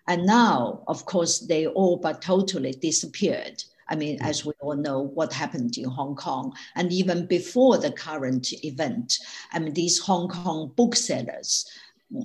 [0.07, 3.63] And now, of course, they all but totally disappeared.
[3.89, 6.53] I mean, as we all know, what happened in Hong Kong.
[6.75, 9.17] And even before the current event,
[9.51, 11.65] I mean, these Hong Kong booksellers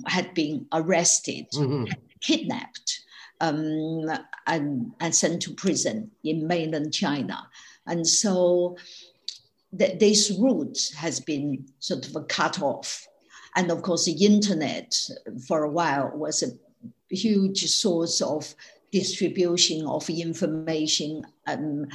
[0.07, 1.85] had been arrested, mm-hmm.
[2.21, 3.01] kidnapped,
[3.41, 4.09] um,
[4.47, 7.47] and, and sent to prison in mainland China.
[7.87, 8.77] And so
[9.77, 13.07] th- this route has been sort of cut off.
[13.55, 14.95] And of course, the internet
[15.47, 16.51] for a while was a
[17.13, 18.53] huge source of
[18.91, 21.87] distribution of information um,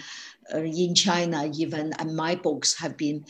[0.55, 3.25] uh, in China, even, and my books have been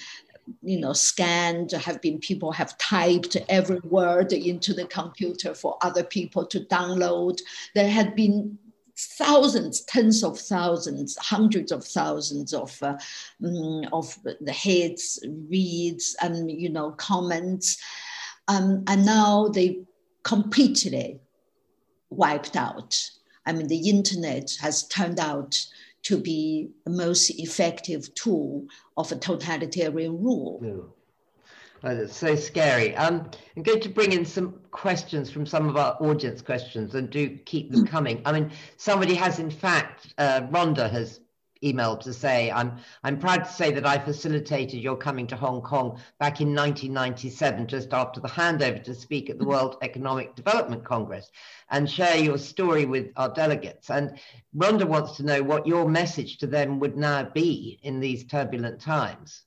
[0.62, 6.04] you know scanned have been people have typed every word into the computer for other
[6.04, 7.40] people to download.
[7.74, 8.58] There had been
[8.96, 12.96] thousands tens of thousands hundreds of thousands of uh,
[13.44, 17.78] um, of the hits reads and you know comments.
[18.46, 19.80] Um, and now they
[20.22, 21.18] completely
[22.10, 23.10] wiped out
[23.46, 25.66] i mean the internet has turned out
[26.04, 28.66] to be the most effective tool
[28.96, 30.60] of a totalitarian rule.
[31.86, 32.94] Oh, that's so scary.
[32.96, 37.10] Um, I'm going to bring in some questions from some of our audience questions and
[37.10, 38.22] do keep them coming.
[38.24, 41.20] I mean, somebody has, in fact, uh, Rhonda has
[41.64, 45.62] email to say, I'm, I'm proud to say that I facilitated your coming to Hong
[45.62, 50.84] Kong back in 1997, just after the handover to speak at the World Economic Development
[50.84, 51.30] Congress
[51.70, 53.90] and share your story with our delegates.
[53.90, 54.18] And
[54.56, 58.80] Rhonda wants to know what your message to them would now be in these turbulent
[58.80, 59.42] times,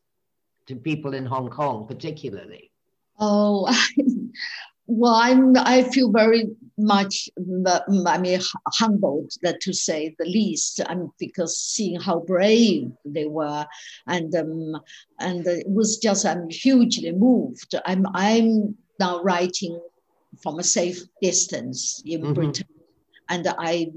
[0.67, 2.71] to people in Hong Kong particularly.
[3.19, 3.67] Oh,
[4.87, 11.59] well, I'm, I feel very much, I mean, humbled to say the least, and because
[11.59, 13.67] seeing how brave they were,
[14.07, 14.81] and um,
[15.19, 17.75] and it was just I'm hugely moved.
[17.85, 19.77] I'm I'm now writing
[20.41, 22.33] from a safe distance in mm-hmm.
[22.33, 22.67] Britain.
[23.29, 23.91] And I,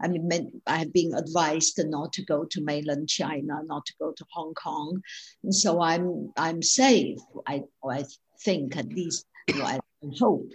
[0.00, 4.12] I mean, I have been advised not to go to mainland China, not to go
[4.12, 5.02] to Hong Kong,
[5.44, 7.18] and so I'm I'm safe.
[7.46, 8.04] I I
[8.42, 9.80] think at least you know, I
[10.18, 10.52] hope.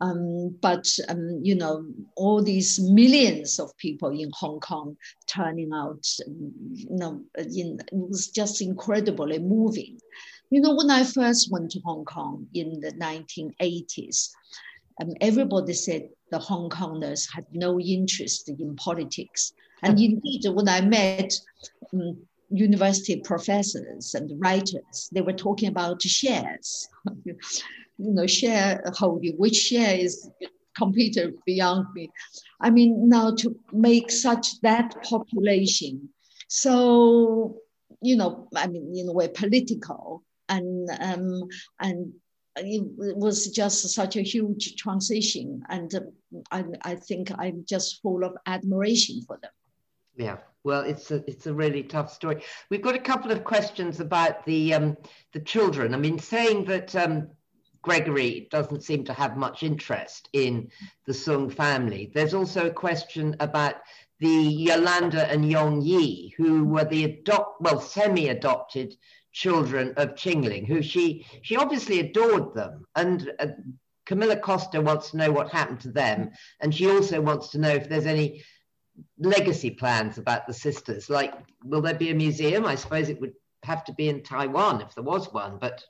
[0.00, 1.84] Um, but um, you know,
[2.16, 8.28] all these millions of people in Hong Kong turning out, you know, in, it was
[8.28, 9.98] just incredibly moving.
[10.50, 14.30] You know, when I first went to Hong Kong in the 1980s,
[15.02, 19.52] um, everybody said the Hong Kongers had no interest in politics.
[19.82, 21.32] And indeed, when I met
[21.92, 22.18] um,
[22.50, 26.88] university professors and writers, they were talking about shares.
[27.98, 30.30] you know, shareholding, which share is
[30.76, 32.10] completely beyond me.
[32.60, 36.08] I mean, now to make such that population,
[36.48, 37.58] so
[38.00, 41.42] you know, I mean, in a way, political and um,
[41.80, 42.12] and
[42.56, 46.00] it was just such a huge transition, and uh,
[46.50, 49.50] I, I think I'm just full of admiration for them.
[50.16, 52.42] Yeah, well, it's a it's a really tough story.
[52.70, 54.96] We've got a couple of questions about the um,
[55.32, 55.94] the children.
[55.94, 57.28] I mean, saying that um,
[57.82, 60.70] Gregory doesn't seem to have much interest in
[61.06, 62.10] the Soong family.
[62.12, 63.76] There's also a question about
[64.20, 68.96] the Yolanda and Yong Yi, who were the adopt well semi-adopted
[69.32, 73.46] children of Qingling, who she she obviously adored them, and uh,
[74.06, 77.70] Camilla Costa wants to know what happened to them, and she also wants to know
[77.70, 78.42] if there's any
[79.18, 81.08] legacy plans about the sisters.
[81.08, 82.64] Like, will there be a museum?
[82.66, 85.84] I suppose it would have to be in Taiwan if there was one, but.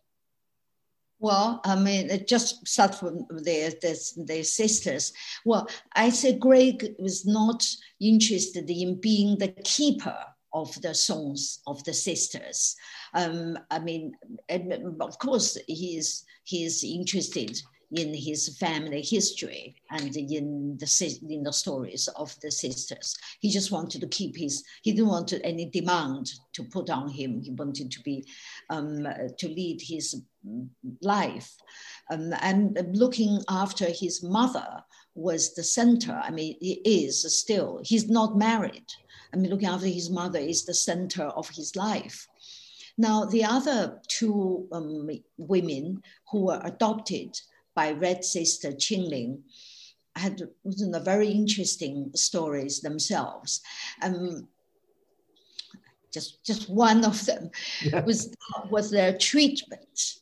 [1.20, 5.12] Well, I mean, just start from their, their, their sisters.
[5.44, 7.68] Well, I say Greg was not
[8.00, 10.16] interested in being the keeper
[10.52, 12.76] of the Soongs of the sisters.
[13.14, 14.12] Um, I mean,
[15.00, 17.60] of course, he is, he is interested
[17.92, 23.16] in his family history and in the in the stories of the sisters.
[23.40, 24.62] He just wanted to keep his.
[24.82, 27.40] He didn't want any demand to put on him.
[27.40, 28.26] He wanted to be
[28.68, 29.06] um,
[29.38, 30.22] to lead his
[31.02, 31.50] life,
[32.10, 34.84] um, and looking after his mother
[35.14, 36.20] was the center.
[36.22, 37.80] I mean, he is still.
[37.82, 38.86] He's not married.
[39.32, 42.26] I mean, looking after his mother is the center of his life.
[42.98, 47.38] Now, the other two um, women who were adopted
[47.78, 49.38] by Red Sister Qingling
[50.16, 53.60] had you know, very interesting stories themselves.
[54.02, 54.48] Um,
[56.12, 57.50] just, just one of them
[57.80, 58.04] yeah.
[58.04, 58.34] was,
[58.68, 60.18] was their treatment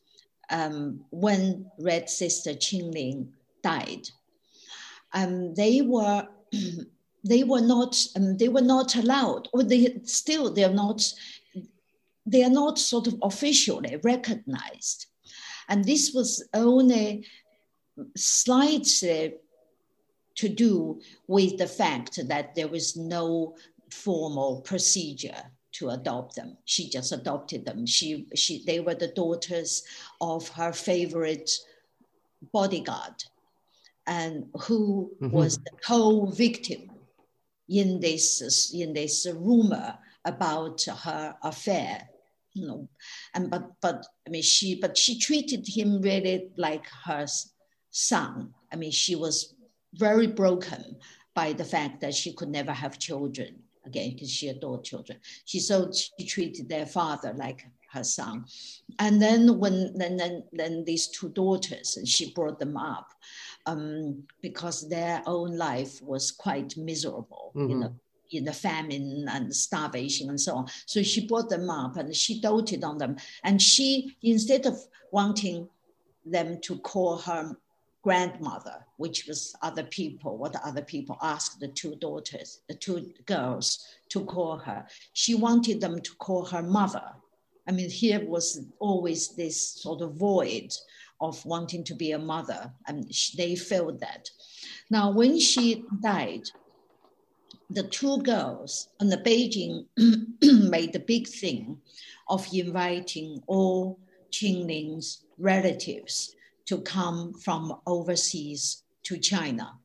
[0.51, 3.29] um, when Red Sister Qingling
[3.63, 4.07] died.
[5.15, 6.29] Um, they were
[7.25, 11.01] they were not um, they were not allowed, or they still they are not
[12.27, 15.07] they are not sort of officially recognized.
[15.69, 17.27] And this was only
[18.17, 19.35] slightly
[20.37, 23.57] to do with the fact that there was no
[23.91, 25.43] formal procedure
[25.73, 26.57] to adopt them.
[26.65, 27.87] She just adopted them.
[27.87, 29.83] She, she, they were the daughters
[30.21, 31.51] of her favorite
[32.53, 33.25] bodyguard,
[34.07, 35.35] and who mm-hmm.
[35.35, 36.91] was the co-victim
[37.69, 42.09] in this in this rumor about her affair.
[42.53, 42.89] You know,
[43.35, 47.27] and but but I mean she but she treated him really like her
[47.97, 48.53] son.
[48.73, 49.55] I mean, she was
[49.95, 50.97] very broken
[51.35, 55.19] by the fact that she could never have children again because she adored children.
[55.47, 58.45] She so she treated their father like her son,
[58.99, 63.09] and then when then then, then these two daughters, and she brought them up
[63.65, 67.71] um, because their own life was quite miserable, mm-hmm.
[67.71, 67.95] you know.
[68.33, 70.67] In the famine and starvation and so on.
[70.87, 73.15] So she brought them up and she doted on them.
[73.45, 74.77] And she, instead of
[75.13, 75.69] wanting
[76.25, 77.57] them to call her
[78.07, 83.85] grandmother, which was other people, what other people asked the two daughters, the two girls
[84.09, 84.87] to call her.
[85.13, 87.03] She wanted them to call her mother.
[87.67, 90.73] I mean, here was always this sort of void
[91.21, 94.31] of wanting to be a mother, and they felt that.
[94.89, 96.49] Now, when she died,
[97.71, 99.87] the two girls and the Beijing
[100.71, 101.79] made the big thing
[102.29, 103.99] of inviting all
[104.31, 106.36] Qingling's relatives
[106.67, 109.79] to come from overseas to China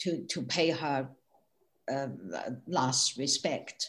[0.00, 1.08] to, to pay her
[1.92, 2.08] uh,
[2.66, 3.88] last respect.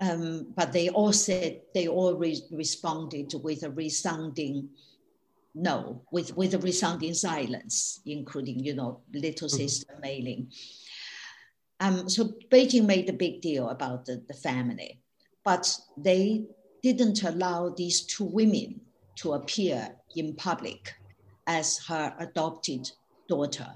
[0.00, 4.70] Um, but they all said, they all re- responded with a resounding
[5.54, 9.56] no, with, with a resounding silence, including, you know, little mm-hmm.
[9.56, 10.46] sister Meiling.
[11.80, 15.00] Um, so Beijing made a big deal about the, the family,
[15.44, 16.44] but they
[16.82, 18.80] didn't allow these two women
[19.16, 20.94] to appear in public
[21.46, 22.90] as her adopted
[23.28, 23.68] daughter.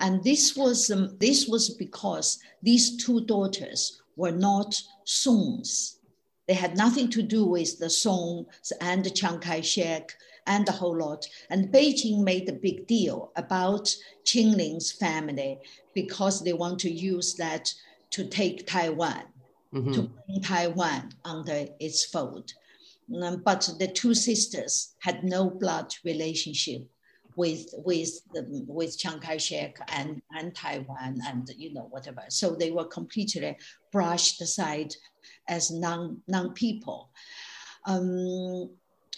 [0.00, 5.96] And this was, um, this was because these two daughters were not Soongs.
[6.46, 10.16] They had nothing to do with the Soongs and Chiang Kai shek
[10.46, 11.26] and the whole lot.
[11.48, 15.58] And Beijing made a big deal about Qingling's family
[15.94, 17.72] because they want to use that
[18.10, 19.22] to take Taiwan,
[19.72, 19.92] mm-hmm.
[19.92, 22.52] to bring Taiwan under its fold.
[23.22, 26.82] Um, but the two sisters had no blood relationship
[27.36, 32.22] with with the, with Chiang Kai-shek and, and Taiwan and you know whatever.
[32.28, 33.56] So they were completely
[33.92, 34.94] brushed aside
[35.48, 37.10] as non non people.
[37.86, 38.70] Um,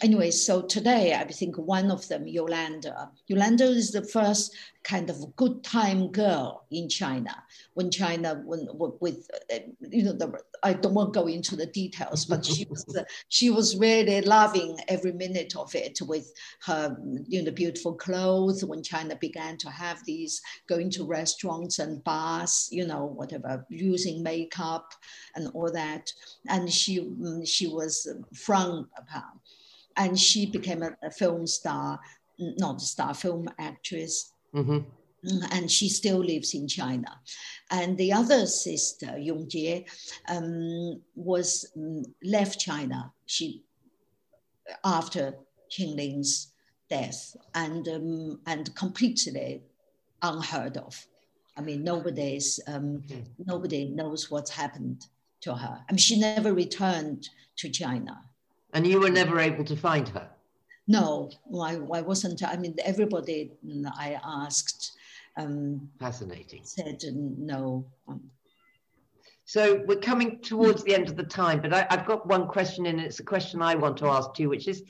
[0.03, 3.11] anyway, so today I think one of them, Yolanda.
[3.27, 7.43] Yolanda is the first kind of good time girl in China.
[7.75, 8.69] When China, when
[9.01, 10.33] with uh, you know, the,
[10.63, 12.85] I don't want to go into the details, but she was
[13.29, 16.33] she was really loving every minute of it with
[16.67, 16.97] her
[17.27, 18.65] you know beautiful clothes.
[18.65, 24.23] When China began to have these going to restaurants and bars, you know, whatever, using
[24.23, 24.93] makeup
[25.37, 26.11] and all that,
[26.49, 27.09] and she
[27.45, 29.41] she was frowned upon
[29.97, 32.01] and she became a, a film star,
[32.39, 34.33] not a star, film actress.
[34.55, 34.79] Mm-hmm.
[35.25, 37.21] Mm, and she still lives in China.
[37.71, 39.87] And the other sister, Yong Jie,
[40.29, 43.13] um, was um, left China.
[43.27, 43.63] She
[44.85, 45.35] after
[45.71, 46.53] Qingling's
[46.89, 49.63] death, and um, and completely
[50.23, 51.07] unheard of.
[51.57, 53.21] I mean, nobody's um, mm-hmm.
[53.47, 55.07] nobody knows what's happened
[55.43, 55.85] to her.
[55.89, 58.21] I mean, she never returned to China.
[58.73, 60.29] And you were never able to find her?
[60.89, 62.43] No, I, I wasn't.
[62.43, 64.93] I mean, everybody mm, I asked.
[65.37, 66.63] Um, Fascinating.
[66.65, 67.85] Said um, no.
[68.09, 68.21] Um,
[69.45, 72.87] so we're coming towards the end of the time, but I, have got one question,
[72.87, 74.83] and it's a question I want to ask too, which is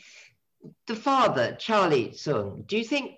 [0.87, 2.67] the father, Charlie Soong.
[2.67, 3.17] Do you think?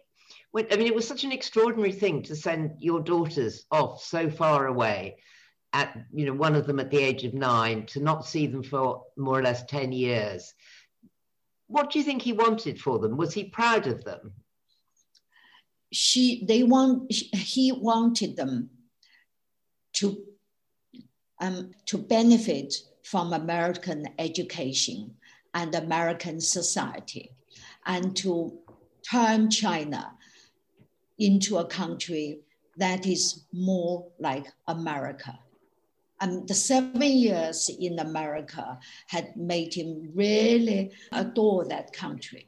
[0.56, 4.68] I mean, it was such an extraordinary thing to send your daughters off so far
[4.68, 5.16] away
[5.74, 8.62] at you know one of them at the age of nine to not see them
[8.62, 10.54] for more or less 10 years.
[11.66, 13.16] What do you think he wanted for them?
[13.16, 14.32] Was he proud of them?
[15.92, 18.70] She they want he wanted them
[19.94, 20.24] to
[21.40, 25.14] um, to benefit from american education
[25.52, 27.30] and american society
[27.86, 28.58] and to
[29.08, 30.12] turn china
[31.18, 32.40] into a country
[32.76, 35.38] that is more like america
[36.20, 42.46] um, the seven years in America had made him really adore that country.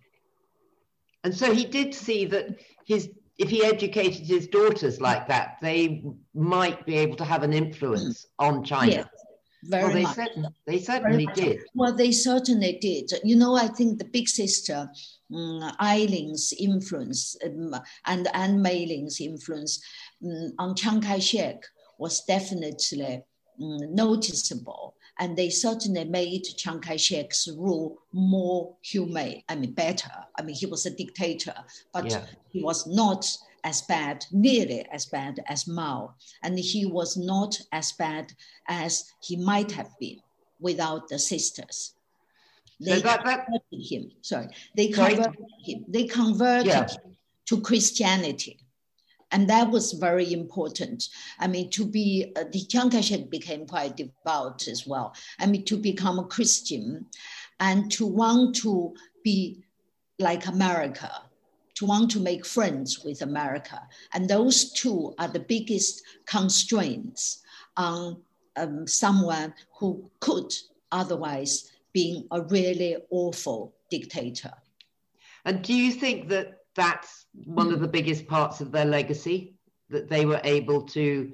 [1.24, 2.56] And so he did see that
[2.86, 6.02] his if he educated his daughters like that, they
[6.34, 8.92] might be able to have an influence on China.
[8.92, 9.08] Yes,
[9.64, 10.14] very well, they much.
[10.14, 11.58] Certainly, they certainly did.
[11.74, 13.12] Well, they certainly did.
[13.24, 14.88] You know, I think the big sister,
[15.34, 17.74] um, Ailing's influence um,
[18.06, 19.82] and Anne Meiling's influence
[20.24, 21.62] um, on Chiang Kai-shek
[21.98, 23.22] was definitely Mm,
[23.58, 24.94] noticeable.
[25.18, 30.10] And they certainly made Chiang Kai shek's rule more humane, I mean, better.
[30.38, 31.54] I mean, he was a dictator,
[31.92, 32.24] but yeah.
[32.50, 33.26] he was not
[33.64, 36.14] as bad, nearly as bad as Mao.
[36.42, 38.32] And he was not as bad
[38.68, 40.20] as he might have been
[40.60, 41.94] without the sisters.
[42.78, 44.10] They that, that, converted him.
[44.20, 45.34] Sorry, they converted
[45.64, 45.84] him.
[45.88, 46.88] They converted yeah.
[46.88, 48.58] him to Christianity
[49.32, 51.08] and that was very important.
[51.38, 55.14] I mean, to be uh, the Chiang Kai-shek became quite devout as well.
[55.40, 57.06] I mean, to become a Christian,
[57.60, 59.64] and to want to be
[60.18, 61.10] like America,
[61.74, 63.80] to want to make friends with America,
[64.12, 67.42] and those two are the biggest constraints
[67.76, 68.22] on
[68.56, 70.52] um, someone who could
[70.92, 74.52] otherwise be a really awful dictator.
[75.44, 79.56] And do you think that that's one of the biggest parts of their legacy
[79.90, 81.32] that they were able to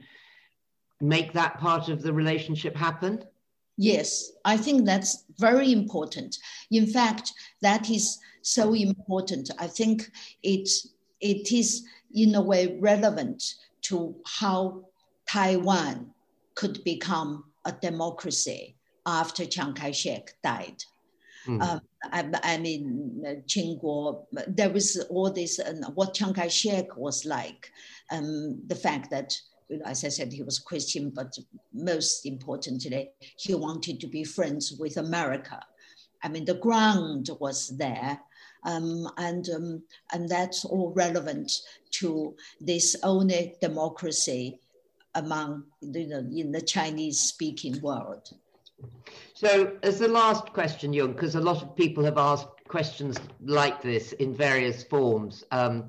[1.01, 3.25] make that part of the relationship happen?
[3.77, 6.37] Yes, I think that's very important.
[6.71, 7.33] In fact,
[7.63, 9.51] that is so important.
[9.59, 10.11] I think
[10.43, 10.69] it,
[11.21, 11.85] it is,
[12.15, 13.43] in a way, relevant
[13.83, 14.85] to how
[15.29, 16.11] Taiwan
[16.55, 18.77] could become a democracy
[19.07, 20.85] after Chiang Kai shek died.
[21.47, 21.63] Mm.
[21.63, 27.25] Um, I, I, mean, Ching-kuo, there was all this, uh, what Chiang Kai shek was
[27.25, 27.71] like,
[28.11, 29.35] um, the fact that,
[29.85, 31.37] as I said, he was Christian, but
[31.73, 35.61] most importantly, he wanted to be friends with America.
[36.23, 38.21] I mean, the ground was there.
[38.65, 39.83] Um, and um,
[40.13, 41.51] and that's all relevant
[41.99, 44.61] to this only democracy
[45.17, 48.31] among you know in the Chinese speaking world.
[49.35, 53.83] So, as the last question, Jung, because a lot of people have asked questions like
[53.83, 55.89] this in various forms, um,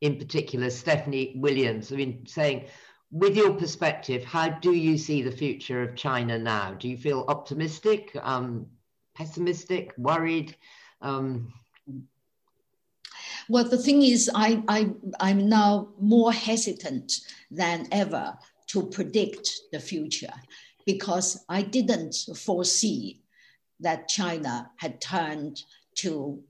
[0.00, 2.66] in particular, Stephanie Williams, I mean, saying,
[3.10, 6.74] with your perspective, how do you see the future of China now?
[6.74, 8.66] Do you feel optimistic, um,
[9.14, 10.56] pessimistic, worried?
[11.00, 11.52] Um,
[13.48, 17.12] well, the thing is, I, I, I'm now more hesitant
[17.50, 18.36] than ever
[18.68, 20.32] to predict the future
[20.88, 23.20] because I didn't foresee
[23.78, 25.62] that China had turned
[25.96, 26.42] to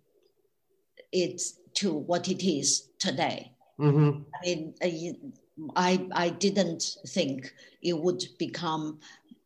[1.11, 3.51] its to what it is today.
[3.81, 4.23] Mm-hmm.
[4.37, 5.33] I mean,
[5.75, 9.01] I, I didn't think it would become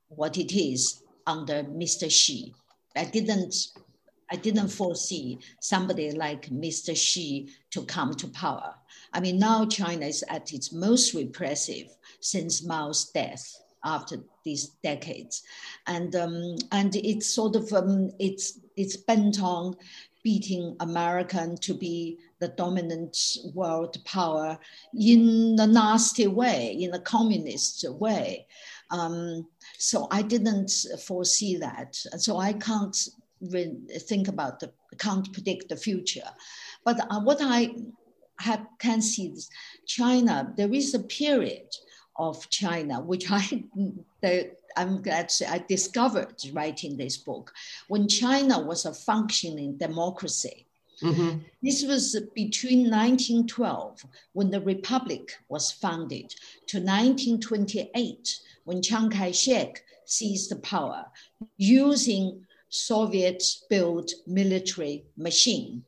[0.09, 2.11] what it is under Mr.
[2.11, 2.55] Xi.
[2.95, 3.55] I didn't
[4.31, 6.95] I didn't foresee somebody like Mr.
[6.95, 8.75] Xi to come to power.
[9.15, 15.43] I mean, now China is at its most repressive since Mao's death after these decades,
[15.87, 19.77] and um, and it's sort of um, it's it's bent on
[20.23, 23.17] beating American to be the dominant
[23.55, 24.59] world power
[24.95, 28.47] in a nasty way, in a communist way.
[28.91, 29.47] Um,
[29.79, 30.71] so I didn't
[31.05, 31.95] foresee that.
[31.95, 32.97] So I can't
[33.41, 36.29] really think about the, can't predict the future.
[36.85, 37.75] But uh, what I
[38.39, 39.49] have, can see is
[39.87, 41.69] China, there is a period
[42.17, 43.65] of China, which I,
[44.21, 47.53] the, I'm glad to say I discovered writing this book,
[47.89, 50.67] when China was a functioning democracy.
[51.03, 51.39] Mm-hmm.
[51.63, 54.05] This was between 1912,
[54.35, 56.35] when the Republic was founded,
[56.69, 61.07] to 1928, when Chiang Kai shek seized the power
[61.57, 65.85] using Soviet built military machine.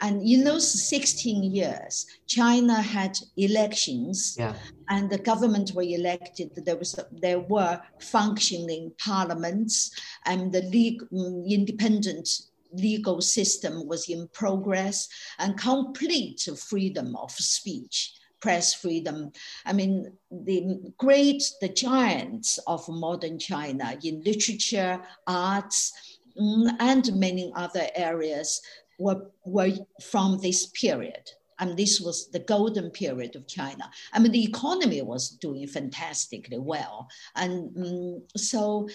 [0.00, 4.54] And in those 16 years, China had elections yeah.
[4.88, 6.50] and the government were elected.
[6.64, 9.90] There, was, there were functioning parliaments
[10.26, 12.28] and the league, mm, independent
[12.72, 19.32] legal system was in progress and complete freedom of speech press freedom.
[19.66, 25.92] I mean, the great, the giants of modern China in literature, arts,
[26.40, 28.60] mm, and many other areas
[29.00, 29.72] were, were
[30.02, 31.30] from this period.
[31.58, 33.90] And this was the golden period of China.
[34.14, 37.08] I mean, the economy was doing fantastically well.
[37.36, 38.88] And um, so,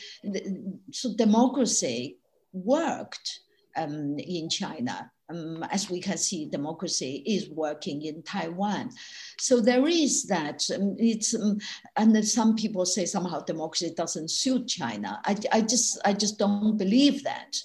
[0.91, 2.17] so democracy
[2.53, 3.39] worked
[3.75, 5.11] um, in China.
[5.29, 8.91] Um, as we can see, democracy is working in Taiwan.
[9.39, 10.67] So there is that.
[10.73, 11.59] Um, it's um,
[11.97, 15.19] and some people say somehow democracy doesn't suit China.
[15.25, 17.57] I, I just I just don't believe that.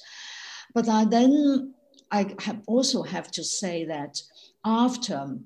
[0.75, 1.75] But I, then
[2.11, 4.23] I have also have to say that
[4.65, 5.39] after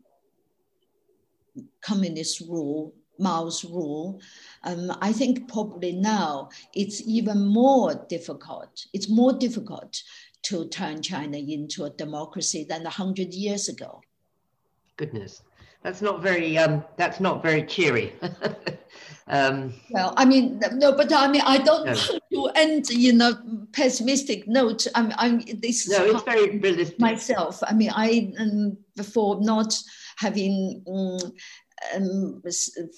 [1.80, 4.20] communist rule, Mao's rule,
[4.64, 8.86] um, I think probably now it's even more difficult.
[8.92, 10.02] It's more difficult
[10.44, 14.00] to turn China into a democracy than 100 years ago.
[14.96, 15.42] Goodness.
[15.84, 16.56] That's not very.
[16.56, 18.14] Um, that's not very cheery.
[19.28, 21.92] um, well, I mean, no, but I mean, I don't no.
[22.32, 23.38] want to end in a
[23.72, 24.86] pessimistic note.
[24.94, 25.86] I'm, I'm this.
[25.86, 26.98] No, it's very realistic.
[26.98, 29.78] Myself, I mean, I um, before not
[30.16, 31.18] having um,
[31.94, 32.42] um,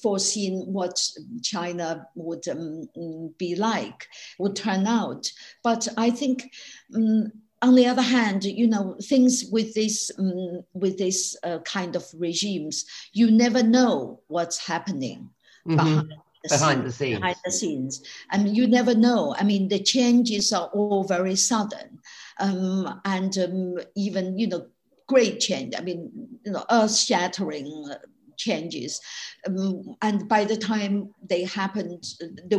[0.01, 0.97] foreseen what
[1.43, 2.89] China would um,
[3.37, 4.07] be like,
[4.39, 5.29] would turn out.
[5.65, 6.53] But I think,
[6.95, 7.33] um,
[7.63, 12.05] on the other hand, you know, things with this um, with this uh, kind of
[12.15, 15.31] regimes, you never know what's happening
[15.67, 15.77] mm-hmm.
[15.77, 16.13] behind.
[16.45, 17.19] The behind the scenes.
[17.19, 18.03] Behind the scenes.
[18.31, 19.35] I mean, you never know.
[19.37, 21.99] I mean, the changes are all very sudden.
[22.39, 24.67] Um, and um, even, you know,
[25.09, 25.75] great change.
[25.77, 26.11] I mean,
[26.45, 27.91] you know, earth shattering
[28.37, 29.01] changes.
[29.47, 32.05] Um, and by the time they happened,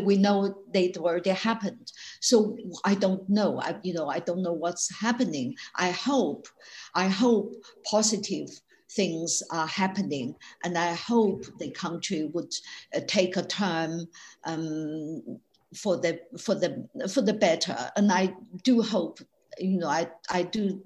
[0.04, 1.92] we know they already happened.
[2.22, 3.60] So I don't know.
[3.62, 5.56] I, you know, I don't know what's happening.
[5.76, 6.48] I hope,
[6.96, 7.54] I hope
[7.90, 8.50] positive
[8.92, 12.54] things are happening, and I hope the country would
[12.96, 14.08] uh, take a turn
[14.46, 15.40] um,
[15.76, 17.78] for the for the for the better.
[17.96, 19.20] And I do hope,
[19.60, 20.82] you know, I I do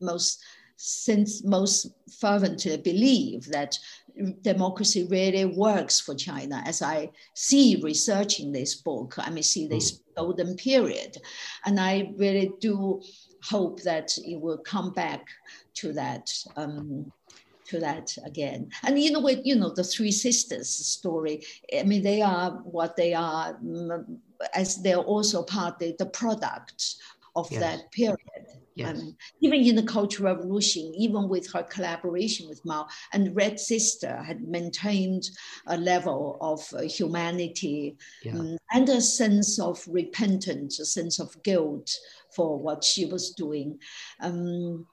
[0.00, 0.42] most
[0.76, 1.86] since most
[2.20, 3.78] fervently believe that
[4.42, 6.62] democracy really works for China.
[6.66, 10.00] As I see researching this book, I may see this mm.
[10.16, 11.16] golden period.
[11.64, 13.02] And I really do
[13.42, 15.26] hope that it will come back
[15.74, 16.32] to that.
[16.56, 17.12] Um,
[17.66, 18.68] to that again.
[18.82, 21.42] And you know what, you know, the three sisters story,
[21.74, 24.18] I mean, they are what they are mm,
[24.54, 26.96] as they're also partly the product
[27.34, 27.60] of yes.
[27.60, 28.18] that period.
[28.76, 28.98] Yes.
[28.98, 34.22] Um, even in the Cultural Revolution, even with her collaboration with Mao, and Red Sister
[34.22, 35.28] had maintained
[35.66, 38.32] a level of uh, humanity yeah.
[38.32, 41.90] um, and a sense of repentance, a sense of guilt
[42.34, 43.78] for what she was doing.
[44.20, 44.86] Um,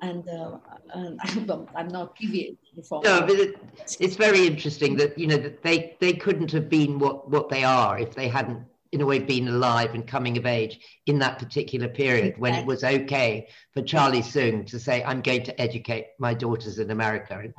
[0.00, 0.58] and uh,
[1.74, 2.56] I'm not giving
[3.04, 3.56] No, but it,
[4.00, 7.64] it's very interesting that you know that they they couldn't have been what what they
[7.64, 8.64] are if they hadn't
[8.94, 12.64] in a way been alive and coming of age in that particular period when it
[12.64, 17.36] was okay for Charlie Soong to say, I'm going to educate my daughters in America.
[17.36, 17.52] And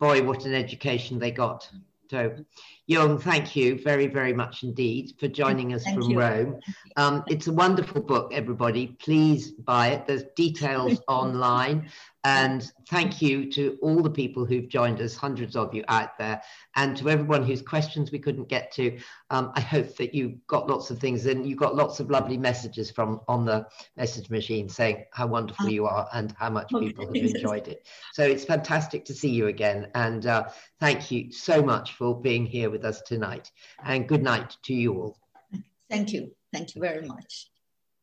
[0.00, 1.70] boy, what an education they got.
[2.10, 2.34] So,
[2.88, 6.18] Jung, thank you very, very much indeed for joining us thank from you.
[6.18, 6.60] Rome.
[6.96, 8.88] Um, it's a wonderful book, everybody.
[8.88, 10.08] Please buy it.
[10.08, 11.88] There's details online.
[12.24, 16.42] And thank you to all the people who've joined us, hundreds of you out there,
[16.76, 18.98] and to everyone whose questions we couldn't get to.
[19.30, 22.36] Um, I hope that you got lots of things and you got lots of lovely
[22.36, 23.66] messages from on the
[23.96, 25.70] message machine saying how wonderful ah.
[25.70, 27.88] you are and how much people have enjoyed it.
[28.12, 29.88] So it's fantastic to see you again.
[29.94, 30.48] And uh,
[30.78, 33.50] thank you so much for being here with us tonight.
[33.82, 35.18] And good night to you all.
[35.88, 36.32] Thank you.
[36.52, 37.49] Thank you very much.